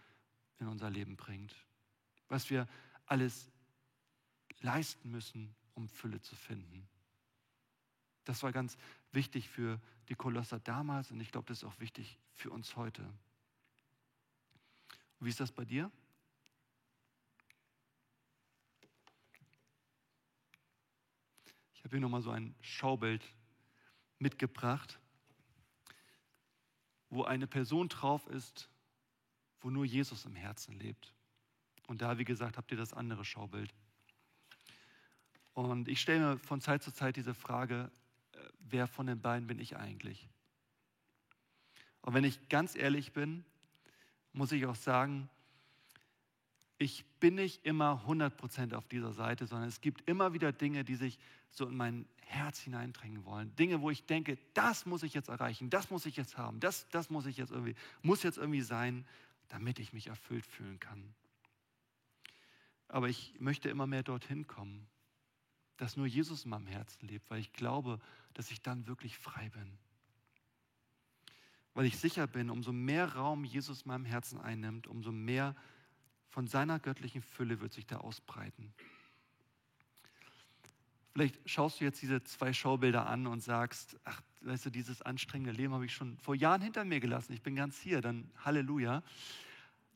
in 0.61 0.69
unser 0.69 0.89
Leben 0.89 1.17
bringt. 1.17 1.55
Was 2.29 2.51
wir 2.51 2.69
alles 3.07 3.51
leisten 4.61 5.11
müssen, 5.11 5.55
um 5.75 5.89
Fülle 5.89 6.21
zu 6.21 6.37
finden. 6.37 6.89
Das 8.25 8.43
war 8.43 8.53
ganz 8.53 8.77
wichtig 9.13 9.49
für 9.49 9.81
die 10.09 10.15
Kolosser 10.15 10.59
damals 10.61 11.11
und 11.11 11.21
ich 11.21 11.33
glaube, 11.33 11.47
das 11.49 11.59
ist 11.59 11.65
auch 11.65 11.81
wichtig 11.81 12.19
für 12.33 12.51
uns 12.51 12.77
heute. 12.77 13.03
Wie 15.21 15.29
ist 15.29 15.41
das 15.41 15.53
bei 15.53 15.65
dir? 15.65 15.91
Ich 21.75 21.85
habe 21.85 21.97
hier 21.97 22.01
nochmal 22.01 22.23
so 22.23 22.31
ein 22.31 22.55
Schaubild 22.61 23.25
mitgebracht, 24.19 24.99
wo 27.09 27.25
eine 27.25 27.47
Person 27.47 27.89
drauf 27.89 28.27
ist, 28.27 28.69
wo 29.61 29.71
nur 29.71 29.85
Jesus 29.85 30.25
im 30.25 30.37
Herzen 30.37 30.79
lebt. 30.79 31.15
Und 31.89 32.03
da, 32.03 32.19
wie 32.19 32.25
gesagt, 32.25 32.57
habt 32.57 32.71
ihr 32.71 32.77
das 32.77 32.93
andere 32.93 33.25
Schaubild. 33.25 33.75
Und 35.55 35.89
ich 35.89 36.01
stelle 36.01 36.21
mir 36.21 36.39
von 36.39 36.61
Zeit 36.61 36.85
zu 36.85 36.93
Zeit 36.93 37.17
diese 37.17 37.35
Frage, 37.35 37.91
wer 38.61 38.87
von 38.87 39.07
den 39.07 39.21
beiden 39.21 39.49
bin 39.49 39.59
ich 39.59 39.77
eigentlich? 39.77 40.29
Und 42.03 42.15
wenn 42.15 42.25
ich 42.25 42.49
ganz 42.49 42.77
ehrlich 42.77 43.13
bin, 43.13 43.45
muss 44.33 44.53
ich 44.53 44.67
auch 44.67 44.77
sagen, 44.77 45.29
ich 46.77 47.05
bin 47.19 47.35
nicht 47.35 47.65
immer 47.65 48.05
100% 48.07 48.75
auf 48.75 48.87
dieser 48.87 49.13
Seite, 49.13 49.47
sondern 49.47 49.69
es 49.69 49.81
gibt 49.81 50.09
immer 50.09 50.33
wieder 50.33 50.53
Dinge, 50.53 50.85
die 50.85 50.95
sich 50.95 51.19
so 51.51 51.67
in 51.67 51.77
mein 51.77 52.07
Herz 52.21 52.61
hineindrängen 52.61 53.25
wollen. 53.25 53.57
Dinge, 53.57 53.81
wo 53.81 53.91
ich 53.91 54.05
denke, 54.05 54.39
das 54.55 54.87
muss 54.87 55.03
ich 55.03 55.15
jetzt 55.15 55.29
erreichen, 55.29 55.71
das 55.71 55.91
muss 55.91 56.07
ich 56.07 56.17
jetzt 56.17 56.37
haben, 56.37 56.61
das, 56.61 56.87
das 56.91 57.11
muss 57.11 57.27
ich 57.27 57.39
jetzt 57.39 57.51
irgendwie, 57.51 57.75
muss 58.03 58.23
jetzt 58.23 58.37
irgendwie 58.37 58.61
sein, 58.61 59.05
damit 59.49 59.79
ich 59.79 59.93
mich 59.93 60.09
erfüllt 60.09 60.47
fühlen 60.47 60.79
kann. 60.79 61.03
Aber 62.89 63.09
ich 63.09 63.35
möchte 63.39 63.69
immer 63.69 63.87
mehr 63.87 64.03
dorthin 64.03 64.47
kommen 64.47 64.89
dass 65.79 65.97
nur 65.97 66.07
Jesus 66.07 66.45
in 66.45 66.51
meinem 66.51 66.67
Herzen 66.67 67.07
lebt, 67.07 67.31
weil 67.31 67.41
ich 67.41 67.53
glaube, 67.53 67.99
dass 68.35 68.51
ich 68.51 68.61
dann 68.61 68.87
wirklich 68.87 69.17
frei 69.17 69.49
bin. 69.49 69.79
Weil 71.73 71.87
ich 71.87 71.97
sicher 71.97 72.27
bin, 72.27 72.51
umso 72.51 72.73
mehr 72.73 73.15
Raum 73.15 73.45
Jesus 73.45 73.83
in 73.83 73.89
meinem 73.89 74.05
Herzen 74.05 74.41
einnimmt, 74.41 74.89
umso 74.89 75.13
mehr 75.13 75.55
von 76.29 76.49
seiner 76.49 76.79
göttlichen 76.81 77.23
Fülle 77.23 77.61
wird 77.61 77.73
sich 77.73 77.87
da 77.87 77.99
ausbreiten. 77.99 78.75
Vielleicht 81.13 81.49
schaust 81.49 81.81
du 81.81 81.85
jetzt 81.85 82.03
diese 82.03 82.23
zwei 82.25 82.53
Schaubilder 82.53 83.07
an 83.07 83.27
und 83.27 83.41
sagst, 83.41 83.97
ach, 84.05 84.21
weißt 84.43 84.67
du, 84.67 84.71
dieses 84.71 85.01
anstrengende 85.03 85.53
Leben 85.53 85.73
habe 85.73 85.87
ich 85.87 85.95
schon 85.95 86.19
vor 86.19 86.35
Jahren 86.35 86.61
hinter 86.61 86.85
mir 86.85 87.01
gelassen. 87.01 87.33
Ich 87.33 87.43
bin 87.43 87.55
ganz 87.55 87.79
hier, 87.79 88.01
dann 88.01 88.31
Halleluja. 88.45 89.03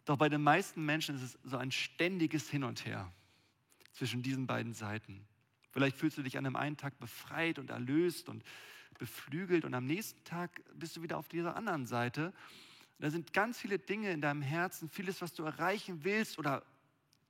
Doch 0.04 0.16
bei 0.16 0.28
den 0.28 0.42
meisten 0.42 0.84
Menschen 0.84 1.14
ist 1.14 1.22
es 1.22 1.38
so 1.44 1.56
ein 1.56 1.70
ständiges 1.70 2.50
Hin 2.50 2.64
und 2.64 2.84
Her 2.84 3.12
zwischen 3.92 4.22
diesen 4.22 4.46
beiden 4.46 4.74
Seiten. 4.74 5.26
Vielleicht 5.70 5.96
fühlst 5.96 6.18
du 6.18 6.22
dich 6.22 6.36
an 6.36 6.46
einem 6.46 6.56
einen 6.56 6.76
Tag 6.76 6.98
befreit 6.98 7.58
und 7.58 7.70
erlöst 7.70 8.28
und 8.28 8.44
beflügelt 8.98 9.64
und 9.64 9.74
am 9.74 9.86
nächsten 9.86 10.22
Tag 10.24 10.62
bist 10.74 10.96
du 10.96 11.02
wieder 11.02 11.18
auf 11.18 11.28
dieser 11.28 11.56
anderen 11.56 11.86
Seite. 11.86 12.32
Da 12.98 13.10
sind 13.10 13.32
ganz 13.32 13.58
viele 13.58 13.78
Dinge 13.78 14.12
in 14.12 14.20
deinem 14.20 14.42
Herzen, 14.42 14.88
vieles, 14.88 15.20
was 15.20 15.32
du 15.32 15.44
erreichen 15.44 16.04
willst 16.04 16.38
oder 16.38 16.62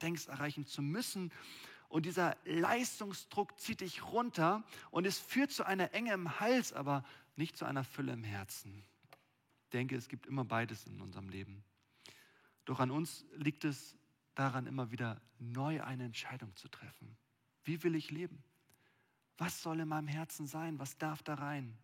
denkst 0.03 0.27
erreichen 0.27 0.67
zu 0.67 0.83
müssen. 0.83 1.33
Und 1.89 2.07
dieser 2.07 2.37
Leistungsdruck 2.45 3.59
zieht 3.61 3.81
dich 3.81 4.03
runter 4.03 4.65
und 4.91 5.07
es 5.07 5.19
führt 5.19 5.51
zu 5.51 5.65
einer 5.65 5.93
Enge 5.95 6.13
im 6.13 6.41
Hals, 6.41 6.73
aber 6.73 7.05
nicht 7.37 7.57
zu 7.57 7.65
einer 7.65 7.85
Fülle 7.85 8.13
im 8.13 8.25
Herzen. 8.25 8.83
Ich 9.65 9.71
denke, 9.71 9.97
es 9.97 10.09
gibt 10.09 10.27
immer 10.27 10.45
beides 10.45 10.87
in 10.87 11.01
unserem 11.01 11.29
Leben. 11.29 11.63
Doch 12.65 12.81
an 12.81 12.91
uns 12.91 13.25
liegt 13.37 13.65
es 13.65 13.97
daran, 14.35 14.67
immer 14.67 14.91
wieder 14.91 15.21
neu 15.39 15.83
eine 15.83 16.05
Entscheidung 16.05 16.55
zu 16.57 16.69
treffen. 16.69 17.17
Wie 17.65 17.83
will 17.83 17.95
ich 17.95 18.11
leben? 18.11 18.43
Was 19.39 19.63
soll 19.63 19.81
in 19.81 19.89
meinem 19.89 20.09
Herzen 20.09 20.47
sein? 20.47 20.79
Was 20.79 20.99
darf 20.99 21.23
da 21.23 21.35
rein? 21.35 21.77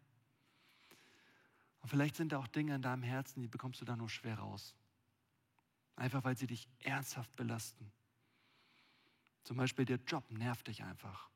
Und 1.80 1.88
vielleicht 1.88 2.16
sind 2.16 2.32
da 2.32 2.38
auch 2.38 2.48
Dinge 2.48 2.74
in 2.74 2.82
deinem 2.82 3.02
Herzen, 3.02 3.40
die 3.40 3.48
bekommst 3.48 3.80
du 3.80 3.84
da 3.84 3.96
nur 3.96 4.08
schwer 4.08 4.38
raus. 4.38 4.74
Einfach 5.96 6.22
weil 6.24 6.36
sie 6.36 6.46
dich 6.46 6.68
ernsthaft 6.80 7.34
belasten. 7.34 7.90
Zum 9.42 9.56
Beispiel 9.56 9.84
der 9.84 9.98
Job 10.06 10.30
nervt 10.30 10.68
dich 10.68 10.84
einfach. 10.84 11.30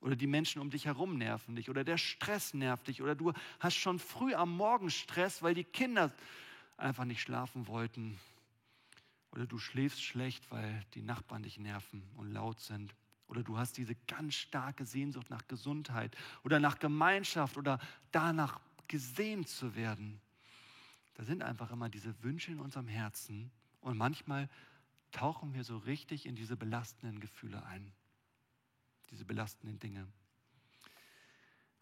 Oder 0.00 0.16
die 0.16 0.26
Menschen 0.26 0.62
um 0.62 0.70
dich 0.70 0.86
herum 0.86 1.18
nerven 1.18 1.56
dich. 1.56 1.68
Oder 1.68 1.84
der 1.84 1.98
Stress 1.98 2.54
nervt 2.54 2.88
dich. 2.88 3.02
Oder 3.02 3.14
du 3.14 3.32
hast 3.58 3.76
schon 3.76 3.98
früh 3.98 4.34
am 4.34 4.56
Morgen 4.56 4.90
Stress, 4.90 5.42
weil 5.42 5.54
die 5.54 5.64
Kinder 5.64 6.10
einfach 6.76 7.04
nicht 7.04 7.20
schlafen 7.20 7.66
wollten. 7.66 8.18
Oder 9.32 9.46
du 9.46 9.58
schläfst 9.58 10.02
schlecht, 10.02 10.50
weil 10.50 10.84
die 10.94 11.02
Nachbarn 11.02 11.42
dich 11.42 11.58
nerven 11.58 12.02
und 12.16 12.32
laut 12.32 12.60
sind. 12.60 12.94
Oder 13.28 13.44
du 13.44 13.58
hast 13.58 13.76
diese 13.76 13.94
ganz 14.08 14.34
starke 14.34 14.84
Sehnsucht 14.84 15.30
nach 15.30 15.46
Gesundheit 15.46 16.16
oder 16.42 16.58
nach 16.58 16.80
Gemeinschaft 16.80 17.56
oder 17.56 17.78
danach 18.10 18.60
gesehen 18.88 19.46
zu 19.46 19.76
werden. 19.76 20.20
Da 21.14 21.24
sind 21.24 21.42
einfach 21.42 21.70
immer 21.70 21.88
diese 21.88 22.20
Wünsche 22.24 22.50
in 22.50 22.58
unserem 22.58 22.88
Herzen 22.88 23.52
und 23.80 23.96
manchmal 23.96 24.48
tauchen 25.12 25.54
wir 25.54 25.64
so 25.64 25.78
richtig 25.78 26.26
in 26.26 26.34
diese 26.34 26.56
belastenden 26.56 27.20
Gefühle 27.20 27.64
ein, 27.66 27.92
diese 29.10 29.24
belastenden 29.24 29.78
Dinge. 29.78 30.08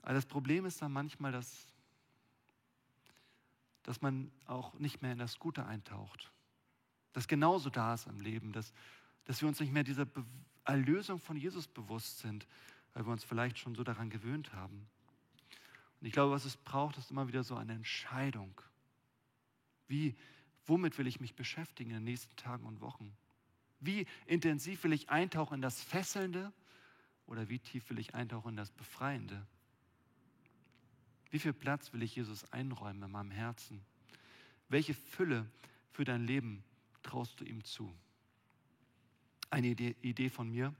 Aber 0.03 0.15
das 0.15 0.27
Problem 0.27 0.67
ist 0.67 0.83
dann 0.83 0.93
manchmal, 0.93 1.33
dass, 1.33 1.67
dass 3.83 4.01
man 4.01 4.31
auch 4.47 4.75
nicht 4.75 5.03
mehr 5.03 5.13
in 5.13 5.19
das 5.19 5.39
Gute 5.39 5.67
eintaucht. 5.67 6.31
Das 7.13 7.29
genauso 7.29 7.71
da 7.71 7.95
ist 7.95 8.07
im 8.07 8.21
Leben, 8.21 8.53
dass, 8.53 8.73
dass 9.25 9.41
wir 9.41 9.49
uns 9.49 9.61
nicht 9.61 9.73
mehr 9.73 9.85
dieser 9.85 10.07
Erlösung 10.65 11.19
von 11.19 11.37
Jesus 11.37 11.67
bewusst 11.67 12.19
sind, 12.19 12.47
weil 12.93 13.07
wir 13.07 13.13
uns 13.13 13.25
vielleicht 13.25 13.59
schon 13.59 13.75
so 13.75 13.85
daran 13.85 14.11
gewöhnt 14.11 14.53
haben. 14.53 14.87
Und 16.01 16.07
ich 16.07 16.13
glaube, 16.13 16.33
was 16.33 16.45
es 16.45 16.57
braucht, 16.57 16.97
ist 16.99 17.11
immer 17.11 17.29
wieder 17.29 17.43
so 17.43 17.57
eine 17.57 17.73
Entscheidung. 17.73 18.61
Wie, 19.89 20.15
womit 20.67 20.99
will 20.99 21.07
ich 21.07 21.21
mich 21.21 21.35
beschäftigen 21.35 21.91
in 21.91 21.97
den 21.97 22.05
nächsten 22.05 22.37
Tagen 22.37 22.67
und 22.67 22.81
Wochen? 22.81 23.17
Wie 23.81 24.07
intensiv 24.27 24.85
will 24.85 24.93
ich 24.93 25.09
eintauchen 25.09 25.55
in 25.55 25.63
das 25.63 25.83
Fesselnde 25.83 26.53
oder 27.27 27.49
wie 27.49 27.59
tief 27.59 27.89
will 27.91 27.99
ich 27.99 28.15
eintauchen 28.15 28.51
in 28.51 28.57
das 28.57 28.71
Befreiende? 28.71 29.47
Wie 31.31 31.39
viel 31.39 31.53
Platz 31.53 31.93
will 31.93 32.03
ich 32.03 32.17
Jesus 32.17 32.51
einräumen 32.53 33.03
in 33.03 33.11
meinem 33.11 33.31
Herzen? 33.31 33.85
Welche 34.69 34.95
Fülle 34.95 35.47
für 35.93 36.05
dein 36.05 36.27
Leben 36.27 36.65
traust 37.03 37.41
du 37.41 37.45
ihm 37.45 37.65
zu? 37.65 37.93
eine 39.51 39.69
Idee, 39.69 40.29
von 40.29 40.51
mir. 40.51 40.75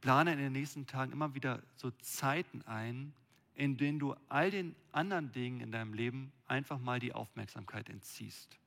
Plane 0.00 0.32
in 0.32 0.38
den 0.38 0.52
nächsten 0.52 0.86
Tagen 0.86 1.12
immer 1.12 1.34
wieder 1.34 1.62
so 1.76 1.90
Zeiten 1.92 2.62
ein, 2.62 3.14
in 3.54 3.76
denen 3.76 3.98
du 3.98 4.14
all 4.28 4.50
den 4.50 4.74
anderen 4.92 5.32
Dingen 5.32 5.60
in 5.60 5.72
deinem 5.72 5.94
Leben 5.94 6.32
einfach 6.46 6.78
mal 6.78 6.98
die 7.00 7.14
Aufmerksamkeit 7.14 7.88
entziehst. 7.88 8.58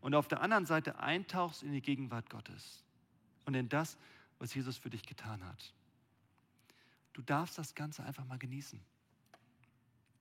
Und 0.00 0.14
auf 0.14 0.28
der 0.28 0.42
anderen 0.42 0.66
Seite 0.66 0.98
eintauchst 0.98 1.62
in 1.62 1.72
die 1.72 1.80
Gegenwart 1.80 2.28
Gottes 2.28 2.84
und 3.46 3.54
in 3.54 3.68
das, 3.68 3.96
was 4.38 4.54
Jesus 4.54 4.76
für 4.76 4.90
dich 4.90 5.04
getan 5.04 5.44
hat. 5.44 5.72
Du 7.12 7.22
darfst 7.22 7.58
das 7.58 7.74
Ganze 7.74 8.04
einfach 8.04 8.24
mal 8.24 8.38
genießen. 8.38 8.80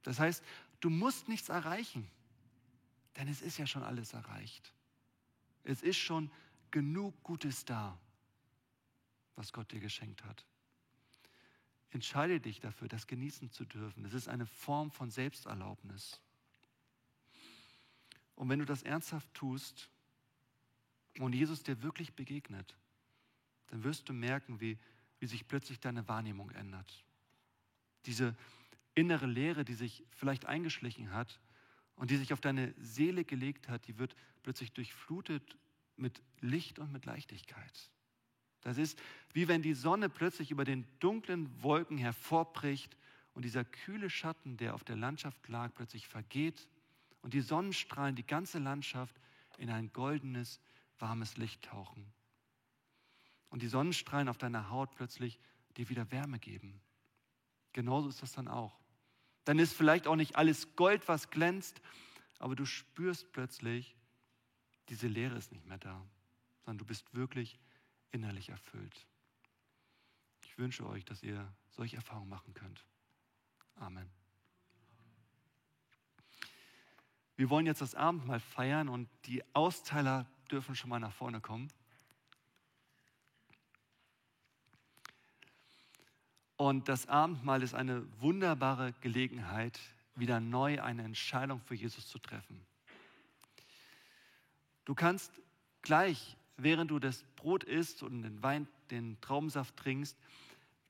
Das 0.04 0.20
heißt, 0.20 0.43
du 0.80 0.89
musst 0.89 1.28
nichts 1.28 1.50
erreichen, 1.50 2.10
denn 3.17 3.28
es 3.28 3.41
ist 3.41 3.58
ja 3.58 3.67
schon 3.67 3.84
alles 3.84 4.13
erreicht. 4.13 4.72
Es 5.67 5.82
ist 5.82 5.97
schon 5.97 6.32
genug 6.71 7.21
Gutes 7.23 7.65
da, 7.65 7.99
was 9.36 9.51
Gott 9.51 9.69
dir 9.71 9.82
geschenkt 9.82 10.23
hat. 10.23 10.45
Entscheide 11.89 12.39
dich 12.39 12.62
dafür, 12.62 12.88
das 12.88 13.06
genießen 13.06 13.51
zu 13.51 13.65
dürfen. 13.65 14.06
Es 14.06 14.13
ist 14.13 14.30
eine 14.30 14.45
Form 14.45 14.91
von 14.91 15.12
Selbsterlaubnis. 15.12 16.21
Und 18.36 18.47
wenn 18.47 18.60
du 18.60 18.65
das 18.65 18.84
ernsthaft 18.84 19.34
tust 19.34 19.89
und 21.19 21.34
Jesus 21.34 21.63
dir 21.63 21.82
wirklich 21.82 22.13
begegnet, 22.13 22.77
dann 23.67 23.84
wirst 23.84 24.08
du 24.08 24.13
merken, 24.13 24.62
wie, 24.62 24.77
wie 25.19 25.27
sich 25.27 25.47
plötzlich 25.49 25.82
deine 25.82 26.08
Wahrnehmung 26.08 26.49
ändert. 26.51 27.03
Diese 28.06 28.38
innere 28.95 29.25
Leere, 29.25 29.65
die 29.65 29.73
sich 29.73 30.06
vielleicht 30.12 30.45
eingeschlichen 30.45 31.12
hat 31.12 31.41
und 31.97 32.12
die 32.12 32.17
sich 32.17 32.31
auf 32.31 32.39
deine 32.39 32.73
Seele 32.77 33.25
gelegt 33.25 33.67
hat, 33.67 33.88
die 33.88 33.97
wird 33.97 34.15
plötzlich 34.43 34.71
durchflutet 34.71 35.57
mit 35.97 36.21
Licht 36.39 36.79
und 36.79 36.91
mit 36.91 37.05
Leichtigkeit. 37.05 37.91
Das 38.62 38.77
ist 38.77 39.01
wie 39.33 39.47
wenn 39.47 39.62
die 39.62 39.73
Sonne 39.73 40.10
plötzlich 40.10 40.51
über 40.51 40.63
den 40.63 40.86
dunklen 40.99 41.62
Wolken 41.62 41.97
hervorbricht 41.97 42.95
und 43.33 43.45
dieser 43.45 43.65
kühle 43.65 44.10
Schatten, 44.10 44.57
der 44.57 44.73
auf 44.73 44.83
der 44.83 44.95
Landschaft 44.95 45.47
lag, 45.47 45.73
plötzlich 45.75 46.07
vergeht 46.07 46.67
und 47.21 47.33
die 47.33 47.41
Sonnenstrahlen 47.41 48.15
die 48.15 48.25
ganze 48.25 48.60
Landschaft 48.60 49.15
in 49.57 49.69
ein 49.69 49.91
goldenes, 49.91 50.60
warmes 50.99 51.38
Licht 51.38 51.63
tauchen. 51.63 52.05
Und 53.49 53.62
die 53.62 53.67
Sonnenstrahlen 53.67 54.29
auf 54.29 54.38
deiner 54.38 54.69
Haut 54.69 54.93
plötzlich 54.95 55.39
dir 55.77 55.89
wieder 55.89 56.12
Wärme 56.12 56.39
geben. 56.39 56.79
Genauso 57.73 58.10
ist 58.10 58.21
das 58.21 58.33
dann 58.33 58.47
auch. 58.47 58.77
Dann 59.47 59.60
ist 59.60 59.71
vielleicht 59.71 60.07
auch 60.07 60.17
nicht 60.17 60.36
alles 60.36 60.75
Gold, 60.75 61.07
was 61.07 61.29
glänzt, 61.29 61.79
aber 62.38 62.53
du 62.57 62.65
spürst 62.65 63.31
plötzlich, 63.31 63.95
diese 64.89 65.07
Leere 65.07 65.38
ist 65.38 65.53
nicht 65.53 65.65
mehr 65.65 65.77
da, 65.77 66.05
sondern 66.65 66.79
du 66.79 66.86
bist 66.86 67.13
wirklich 67.15 67.57
innerlich 68.12 68.49
erfüllt. 68.49 69.07
Ich 70.43 70.57
wünsche 70.57 70.86
euch, 70.86 71.05
dass 71.05 71.23
ihr 71.23 71.49
solche 71.69 71.95
Erfahrungen 71.95 72.27
machen 72.27 72.53
könnt. 72.55 72.83
Amen. 73.75 74.10
Wir 77.38 77.49
wollen 77.49 77.67
jetzt 77.67 77.79
das 77.79 77.95
Abendmahl 77.95 78.41
feiern 78.41 78.89
und 78.89 79.07
die 79.27 79.43
Austeiler 79.55 80.29
dürfen 80.51 80.75
schon 80.75 80.89
mal 80.89 80.99
nach 80.99 81.13
vorne 81.13 81.39
kommen. 81.39 81.69
Und 86.58 86.89
das 86.89 87.08
Abendmahl 87.08 87.62
ist 87.62 87.76
eine 87.76 88.06
wunderbare 88.20 88.93
Gelegenheit, 89.02 89.80
wieder 90.15 90.39
neu 90.39 90.82
eine 90.82 91.04
Entscheidung 91.04 91.62
für 91.62 91.76
Jesus 91.76 92.08
zu 92.08 92.17
treffen. 92.17 92.60
Du 94.86 94.96
kannst 94.96 95.32
gleich, 95.84 96.36
während 96.58 96.89
du 96.89 96.98
das 96.98 97.24
Brot 97.36 97.63
isst 97.63 98.02
und 98.02 98.24
den 98.24 98.41
Wein, 98.41 98.67
den 98.89 99.22
Traubensaft 99.22 99.78
trinkst, 99.78 100.17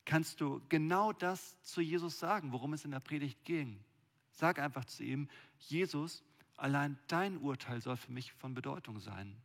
kannst 0.05 0.39
du 0.39 0.61
genau 0.69 1.11
das 1.11 1.61
zu 1.63 1.81
Jesus 1.81 2.17
sagen, 2.17 2.53
worum 2.53 2.71
es 2.73 2.85
in 2.85 2.91
der 2.91 3.01
Predigt 3.01 3.43
ging. 3.43 3.83
Sag 4.31 4.59
einfach 4.59 4.85
zu 4.85 5.03
ihm, 5.03 5.27
Jesus, 5.59 6.23
allein 6.55 6.97
dein 7.07 7.37
Urteil 7.37 7.81
soll 7.81 7.97
für 7.97 8.11
mich 8.13 8.31
von 8.31 8.53
Bedeutung 8.53 8.99
sein. 8.99 9.35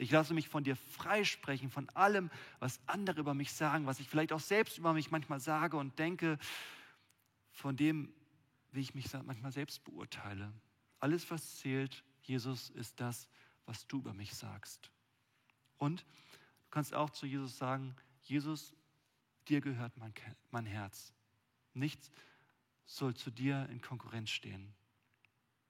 Ich 0.00 0.10
lasse 0.10 0.32
mich 0.32 0.48
von 0.48 0.64
dir 0.64 0.76
freisprechen, 0.76 1.68
von 1.68 1.86
allem, 1.90 2.30
was 2.58 2.80
andere 2.86 3.20
über 3.20 3.34
mich 3.34 3.52
sagen, 3.52 3.84
was 3.84 4.00
ich 4.00 4.08
vielleicht 4.08 4.32
auch 4.32 4.40
selbst 4.40 4.78
über 4.78 4.94
mich 4.94 5.10
manchmal 5.10 5.40
sage 5.40 5.76
und 5.76 5.98
denke, 5.98 6.38
von 7.52 7.76
dem, 7.76 8.10
wie 8.72 8.80
ich 8.80 8.94
mich 8.94 9.12
manchmal 9.12 9.52
selbst 9.52 9.84
beurteile. 9.84 10.54
Alles, 11.00 11.30
was 11.30 11.58
zählt, 11.58 12.02
Jesus, 12.22 12.70
ist 12.70 12.98
das, 12.98 13.28
was 13.66 13.86
du 13.88 13.98
über 13.98 14.14
mich 14.14 14.34
sagst. 14.34 14.90
Und 15.76 16.00
du 16.00 16.70
kannst 16.70 16.94
auch 16.94 17.10
zu 17.10 17.26
Jesus 17.26 17.58
sagen, 17.58 17.94
Jesus, 18.22 18.74
dir 19.48 19.60
gehört 19.60 19.98
mein, 19.98 20.14
mein 20.50 20.64
Herz. 20.64 21.12
Nichts 21.74 22.10
soll 22.86 23.14
zu 23.14 23.30
dir 23.30 23.68
in 23.68 23.82
Konkurrenz 23.82 24.30
stehen, 24.30 24.72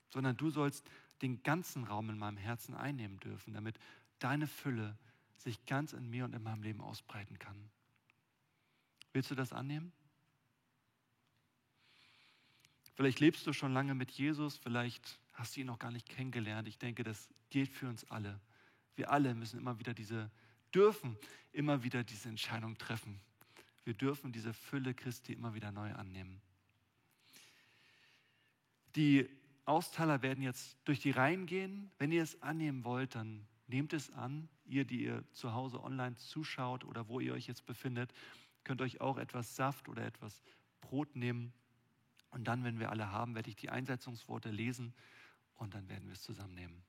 sondern 0.08 0.36
du 0.36 0.50
sollst 0.50 0.88
den 1.20 1.42
ganzen 1.42 1.84
Raum 1.84 2.10
in 2.10 2.18
meinem 2.18 2.36
Herzen 2.36 2.74
einnehmen 2.74 3.18
dürfen, 3.18 3.52
damit 3.52 3.78
deine 4.20 4.46
Fülle 4.46 4.96
sich 5.36 5.64
ganz 5.66 5.92
in 5.92 6.08
mir 6.08 6.24
und 6.24 6.34
in 6.34 6.42
meinem 6.42 6.62
Leben 6.62 6.80
ausbreiten 6.80 7.38
kann. 7.38 7.70
Willst 9.12 9.30
du 9.30 9.34
das 9.34 9.52
annehmen? 9.52 9.92
Vielleicht 12.94 13.20
lebst 13.20 13.46
du 13.46 13.52
schon 13.52 13.72
lange 13.72 13.94
mit 13.94 14.10
Jesus, 14.10 14.58
vielleicht 14.58 15.18
hast 15.32 15.56
du 15.56 15.60
ihn 15.60 15.66
noch 15.66 15.78
gar 15.78 15.90
nicht 15.90 16.08
kennengelernt. 16.08 16.68
Ich 16.68 16.78
denke, 16.78 17.02
das 17.02 17.28
gilt 17.48 17.72
für 17.72 17.88
uns 17.88 18.04
alle. 18.10 18.40
Wir 18.94 19.10
alle 19.10 19.34
müssen 19.34 19.58
immer 19.58 19.78
wieder 19.78 19.94
diese, 19.94 20.30
dürfen 20.74 21.16
immer 21.52 21.82
wieder 21.82 22.04
diese 22.04 22.28
Entscheidung 22.28 22.76
treffen. 22.76 23.18
Wir 23.84 23.94
dürfen 23.94 24.32
diese 24.32 24.52
Fülle 24.52 24.92
Christi 24.92 25.32
immer 25.32 25.54
wieder 25.54 25.72
neu 25.72 25.92
annehmen. 25.94 26.42
Die 28.96 29.28
Austeiler 29.64 30.20
werden 30.22 30.42
jetzt 30.42 30.76
durch 30.84 31.00
die 31.00 31.10
Reihen 31.10 31.46
gehen. 31.46 31.90
Wenn 31.98 32.12
ihr 32.12 32.22
es 32.22 32.42
annehmen 32.42 32.84
wollt, 32.84 33.14
dann 33.14 33.46
nehmt 33.70 33.92
es 33.92 34.10
an. 34.10 34.48
Ihr, 34.66 34.84
die 34.84 35.04
ihr 35.04 35.24
zu 35.32 35.54
Hause 35.54 35.82
online 35.82 36.16
zuschaut 36.16 36.84
oder 36.84 37.08
wo 37.08 37.20
ihr 37.20 37.32
euch 37.32 37.46
jetzt 37.46 37.66
befindet, 37.66 38.12
könnt 38.64 38.82
euch 38.82 39.00
auch 39.00 39.16
etwas 39.16 39.56
Saft 39.56 39.88
oder 39.88 40.04
etwas 40.04 40.42
Brot 40.80 41.16
nehmen. 41.16 41.52
Und 42.30 42.44
dann, 42.44 42.62
wenn 42.62 42.78
wir 42.78 42.90
alle 42.90 43.10
haben, 43.10 43.34
werde 43.34 43.50
ich 43.50 43.56
die 43.56 43.70
Einsetzungsworte 43.70 44.50
lesen 44.50 44.92
und 45.54 45.74
dann 45.74 45.88
werden 45.88 46.06
wir 46.06 46.12
es 46.12 46.22
zusammennehmen. 46.22 46.82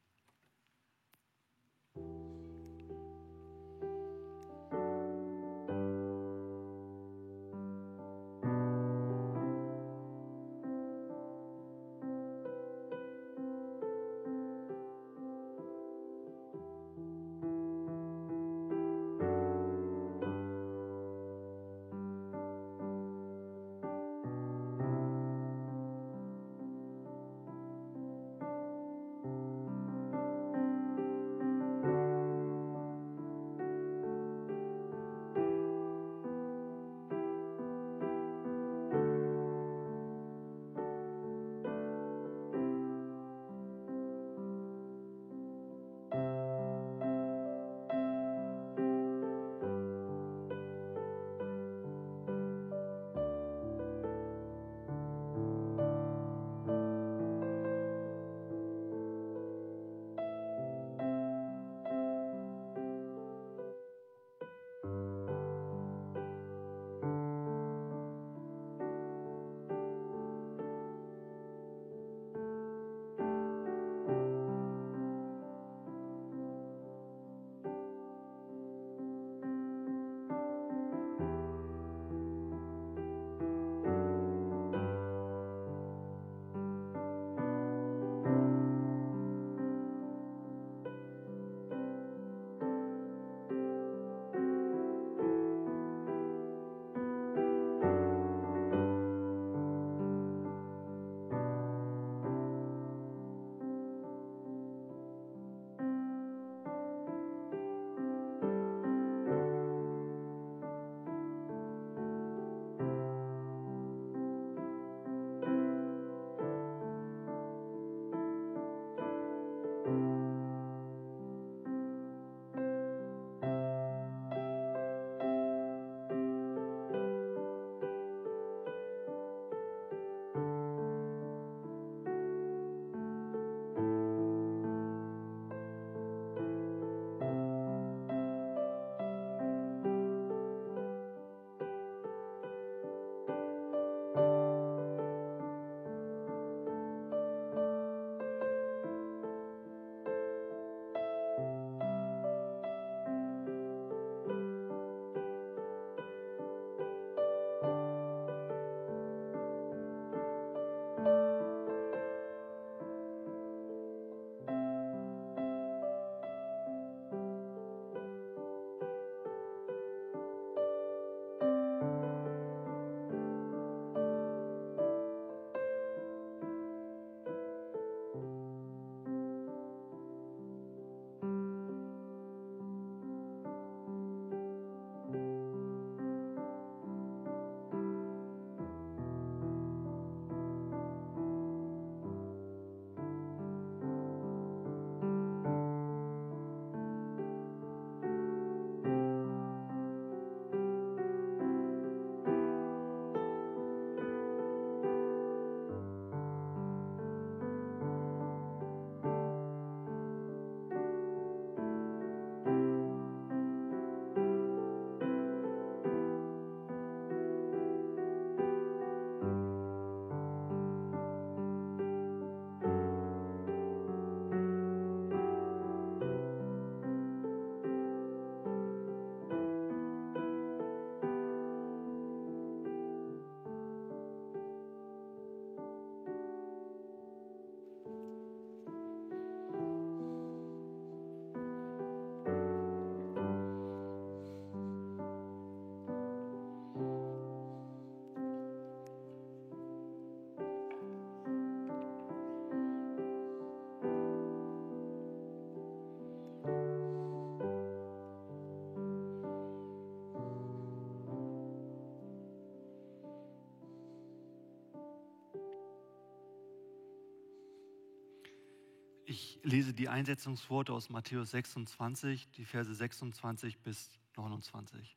Ich 269.11 269.41
lese 269.43 269.73
die 269.73 269.89
Einsetzungsworte 269.89 270.71
aus 270.71 270.89
Matthäus 270.89 271.31
26, 271.31 272.29
die 272.31 272.45
Verse 272.45 272.73
26 272.73 273.57
bis 273.57 273.89
29. 274.15 274.95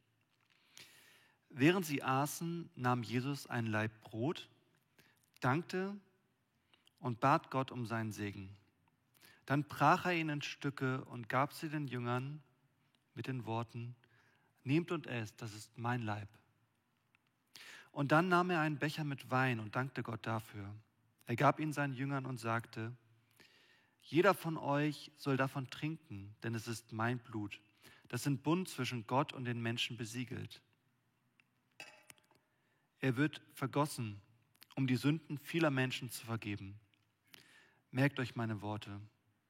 Während 1.48 1.84
sie 1.84 2.00
aßen, 2.00 2.70
nahm 2.76 3.02
Jesus 3.02 3.48
ein 3.48 3.66
Laib 3.66 3.90
Brot, 4.02 4.48
dankte 5.40 5.96
und 7.00 7.18
bat 7.18 7.50
Gott 7.50 7.72
um 7.72 7.86
seinen 7.86 8.12
Segen. 8.12 8.54
Dann 9.46 9.64
brach 9.64 10.06
er 10.06 10.14
ihn 10.14 10.28
in 10.28 10.42
Stücke 10.42 11.04
und 11.06 11.28
gab 11.28 11.52
sie 11.52 11.68
den 11.68 11.88
Jüngern 11.88 12.40
mit 13.16 13.26
den 13.26 13.46
Worten, 13.46 13.96
Nehmt 14.62 14.92
und 14.92 15.08
esst, 15.08 15.42
das 15.42 15.52
ist 15.52 15.76
mein 15.76 16.02
Leib. 16.02 16.28
Und 17.90 18.12
dann 18.12 18.28
nahm 18.28 18.50
er 18.50 18.60
einen 18.60 18.78
Becher 18.78 19.02
mit 19.02 19.32
Wein 19.32 19.58
und 19.58 19.74
dankte 19.74 20.04
Gott 20.04 20.24
dafür. 20.24 20.72
Er 21.26 21.34
gab 21.34 21.58
ihn 21.58 21.72
seinen 21.72 21.94
Jüngern 21.94 22.26
und 22.26 22.38
sagte, 22.38 22.92
jeder 24.04 24.34
von 24.34 24.58
euch 24.58 25.10
soll 25.16 25.36
davon 25.36 25.70
trinken, 25.70 26.36
denn 26.42 26.54
es 26.54 26.68
ist 26.68 26.92
mein 26.92 27.18
Blut, 27.18 27.60
das 28.08 28.26
in 28.26 28.38
Bund 28.38 28.68
zwischen 28.68 29.06
Gott 29.06 29.32
und 29.32 29.46
den 29.46 29.60
Menschen 29.60 29.96
besiegelt. 29.96 30.60
Er 33.00 33.16
wird 33.16 33.40
vergossen, 33.54 34.20
um 34.76 34.86
die 34.86 34.96
Sünden 34.96 35.38
vieler 35.38 35.70
Menschen 35.70 36.10
zu 36.10 36.24
vergeben. 36.24 36.78
Merkt 37.90 38.18
euch 38.20 38.36
meine 38.36 38.60
Worte. 38.60 39.00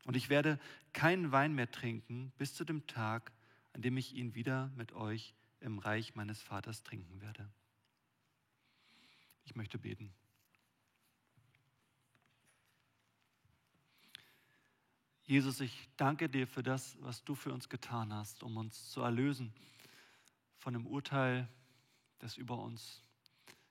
Und 0.04 0.16
ich 0.16 0.28
werde 0.28 0.60
keinen 0.92 1.32
Wein 1.32 1.54
mehr 1.54 1.70
trinken 1.70 2.32
bis 2.36 2.54
zu 2.54 2.64
dem 2.64 2.86
Tag, 2.86 3.32
an 3.72 3.82
dem 3.82 3.96
ich 3.96 4.14
ihn 4.14 4.34
wieder 4.34 4.70
mit 4.76 4.92
euch 4.92 5.34
im 5.60 5.78
Reich 5.78 6.14
meines 6.14 6.42
Vaters 6.42 6.82
trinken 6.82 7.20
werde. 7.20 7.50
Ich 9.44 9.56
möchte 9.56 9.78
beten. 9.78 10.12
Jesus, 15.26 15.60
ich 15.60 15.88
danke 15.96 16.28
dir 16.28 16.46
für 16.46 16.62
das, 16.62 16.98
was 17.00 17.24
du 17.24 17.34
für 17.34 17.50
uns 17.50 17.70
getan 17.70 18.12
hast, 18.12 18.42
um 18.42 18.58
uns 18.58 18.90
zu 18.90 19.00
erlösen 19.00 19.54
von 20.58 20.74
dem 20.74 20.86
Urteil, 20.86 21.48
das 22.18 22.36
über 22.36 22.58
uns 22.58 23.00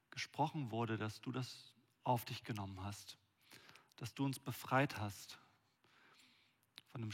gesprochen 0.09 0.71
wurde, 0.71 0.97
dass 0.97 1.21
du 1.21 1.31
das 1.31 1.75
auf 2.03 2.25
dich 2.25 2.43
genommen 2.43 2.83
hast, 2.83 3.19
dass 3.97 4.15
du 4.15 4.25
uns 4.25 4.39
befreit 4.39 4.97
hast 4.97 5.37
von 6.91 7.01
dem, 7.01 7.11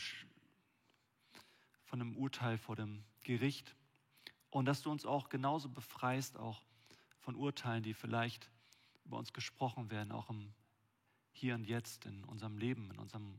von 1.83 1.99
dem 1.99 2.15
Urteil 2.15 2.57
vor 2.57 2.77
dem 2.77 3.03
Gericht 3.23 3.75
und 4.51 4.65
dass 4.65 4.81
du 4.81 4.89
uns 4.89 5.05
auch 5.05 5.27
genauso 5.27 5.67
befreist, 5.67 6.37
auch 6.37 6.61
von 7.19 7.35
Urteilen, 7.35 7.83
die 7.83 7.93
vielleicht 7.93 8.49
über 9.03 9.17
uns 9.17 9.33
gesprochen 9.33 9.91
werden, 9.91 10.13
auch 10.13 10.29
im 10.29 10.53
Hier 11.33 11.55
und 11.55 11.65
Jetzt, 11.65 12.05
in 12.05 12.23
unserem 12.23 12.57
Leben, 12.57 12.89
in 12.89 12.99
unserem 12.99 13.37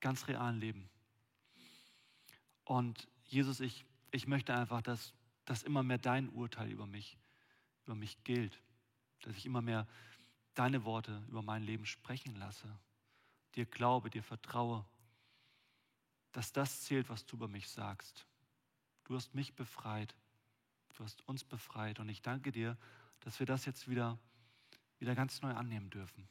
ganz 0.00 0.28
realen 0.28 0.58
Leben. 0.58 0.88
Und 2.64 3.08
Jesus, 3.26 3.60
ich, 3.60 3.84
ich 4.10 4.26
möchte 4.26 4.54
einfach, 4.54 4.82
dass, 4.82 5.12
dass 5.44 5.62
immer 5.62 5.82
mehr 5.82 5.98
dein 5.98 6.28
Urteil 6.28 6.70
über 6.70 6.86
mich, 6.86 7.18
über 7.84 7.94
mich 7.94 8.22
gilt, 8.24 8.60
dass 9.22 9.36
ich 9.36 9.46
immer 9.46 9.62
mehr 9.62 9.86
deine 10.54 10.84
Worte 10.84 11.22
über 11.28 11.42
mein 11.42 11.62
Leben 11.62 11.86
sprechen 11.86 12.36
lasse, 12.36 12.68
dir 13.54 13.66
glaube, 13.66 14.10
dir 14.10 14.22
vertraue, 14.22 14.84
dass 16.32 16.52
das 16.52 16.82
zählt, 16.82 17.08
was 17.08 17.26
du 17.26 17.36
über 17.36 17.48
mich 17.48 17.68
sagst. 17.68 18.26
Du 19.04 19.16
hast 19.16 19.34
mich 19.34 19.54
befreit, 19.54 20.14
du 20.94 21.04
hast 21.04 21.26
uns 21.28 21.44
befreit 21.44 21.98
und 21.98 22.08
ich 22.08 22.22
danke 22.22 22.52
dir, 22.52 22.76
dass 23.20 23.38
wir 23.40 23.46
das 23.46 23.64
jetzt 23.64 23.88
wieder, 23.88 24.18
wieder 24.98 25.14
ganz 25.14 25.42
neu 25.42 25.52
annehmen 25.52 25.90
dürfen. 25.90 26.28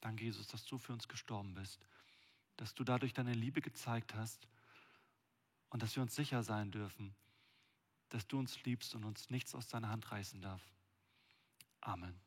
Danke, 0.00 0.24
Jesus, 0.24 0.46
dass 0.46 0.64
du 0.64 0.78
für 0.78 0.92
uns 0.92 1.08
gestorben 1.08 1.54
bist 1.54 1.84
dass 2.58 2.74
du 2.74 2.84
dadurch 2.84 3.14
deine 3.14 3.32
Liebe 3.32 3.62
gezeigt 3.62 4.14
hast 4.14 4.46
und 5.70 5.82
dass 5.82 5.96
wir 5.96 6.02
uns 6.02 6.14
sicher 6.14 6.42
sein 6.42 6.70
dürfen, 6.70 7.14
dass 8.10 8.26
du 8.26 8.38
uns 8.38 8.62
liebst 8.64 8.94
und 8.94 9.04
uns 9.04 9.30
nichts 9.30 9.54
aus 9.54 9.68
deiner 9.68 9.88
Hand 9.88 10.10
reißen 10.10 10.40
darf. 10.42 10.62
Amen. 11.80 12.20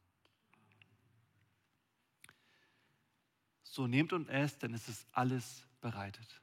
So 3.64 3.88
nehmt 3.88 4.14
und 4.14 4.28
esst, 4.30 4.64
denn 4.64 4.74
es 4.74 4.88
ist 4.88 5.08
alles 5.12 5.66
bereitet. 5.82 6.42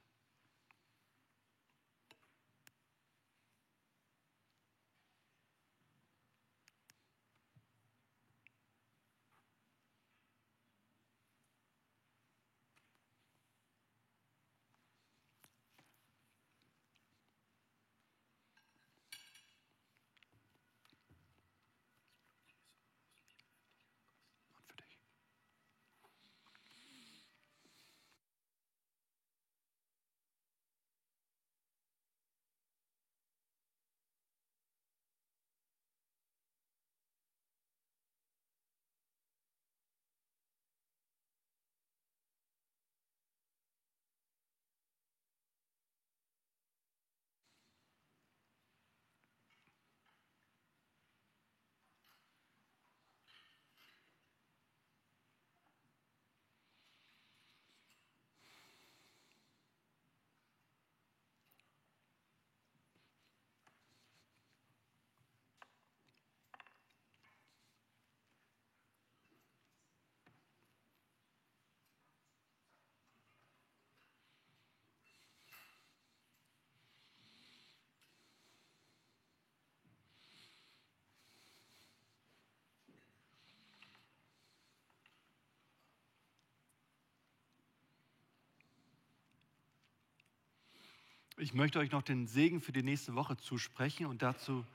Ich 91.41 91.53
möchte 91.53 91.79
euch 91.79 91.91
noch 91.91 92.01
den 92.01 92.27
Segen 92.27 92.59
für 92.59 92.73
die 92.73 92.83
nächste 92.83 93.15
Woche 93.15 93.37
zusprechen 93.37 94.05
und 94.05 94.21
dazu 94.21 94.65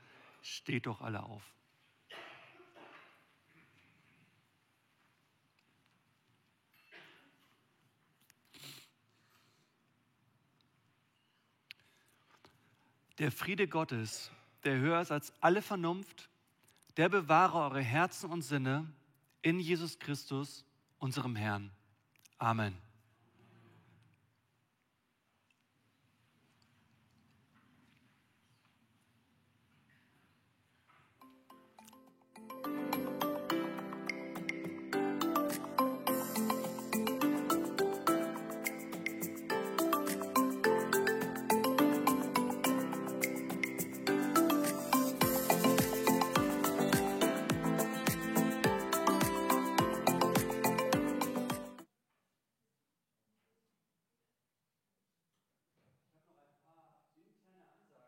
steht 0.41 0.87
doch 0.87 0.99
alle 0.99 1.21
auf. 1.21 1.43
Der 13.19 13.31
Friede 13.31 13.67
Gottes, 13.67 14.31
der 14.63 14.79
höher 14.79 15.01
ist 15.01 15.11
als 15.11 15.31
alle 15.41 15.61
Vernunft, 15.61 16.29
der 16.97 17.09
bewahre 17.09 17.59
eure 17.59 17.81
Herzen 17.81 18.31
und 18.31 18.41
Sinne 18.41 18.91
in 19.43 19.59
Jesus 19.59 19.99
Christus, 19.99 20.65
unserem 20.97 21.35
Herrn. 21.35 21.69
Amen. 22.39 22.75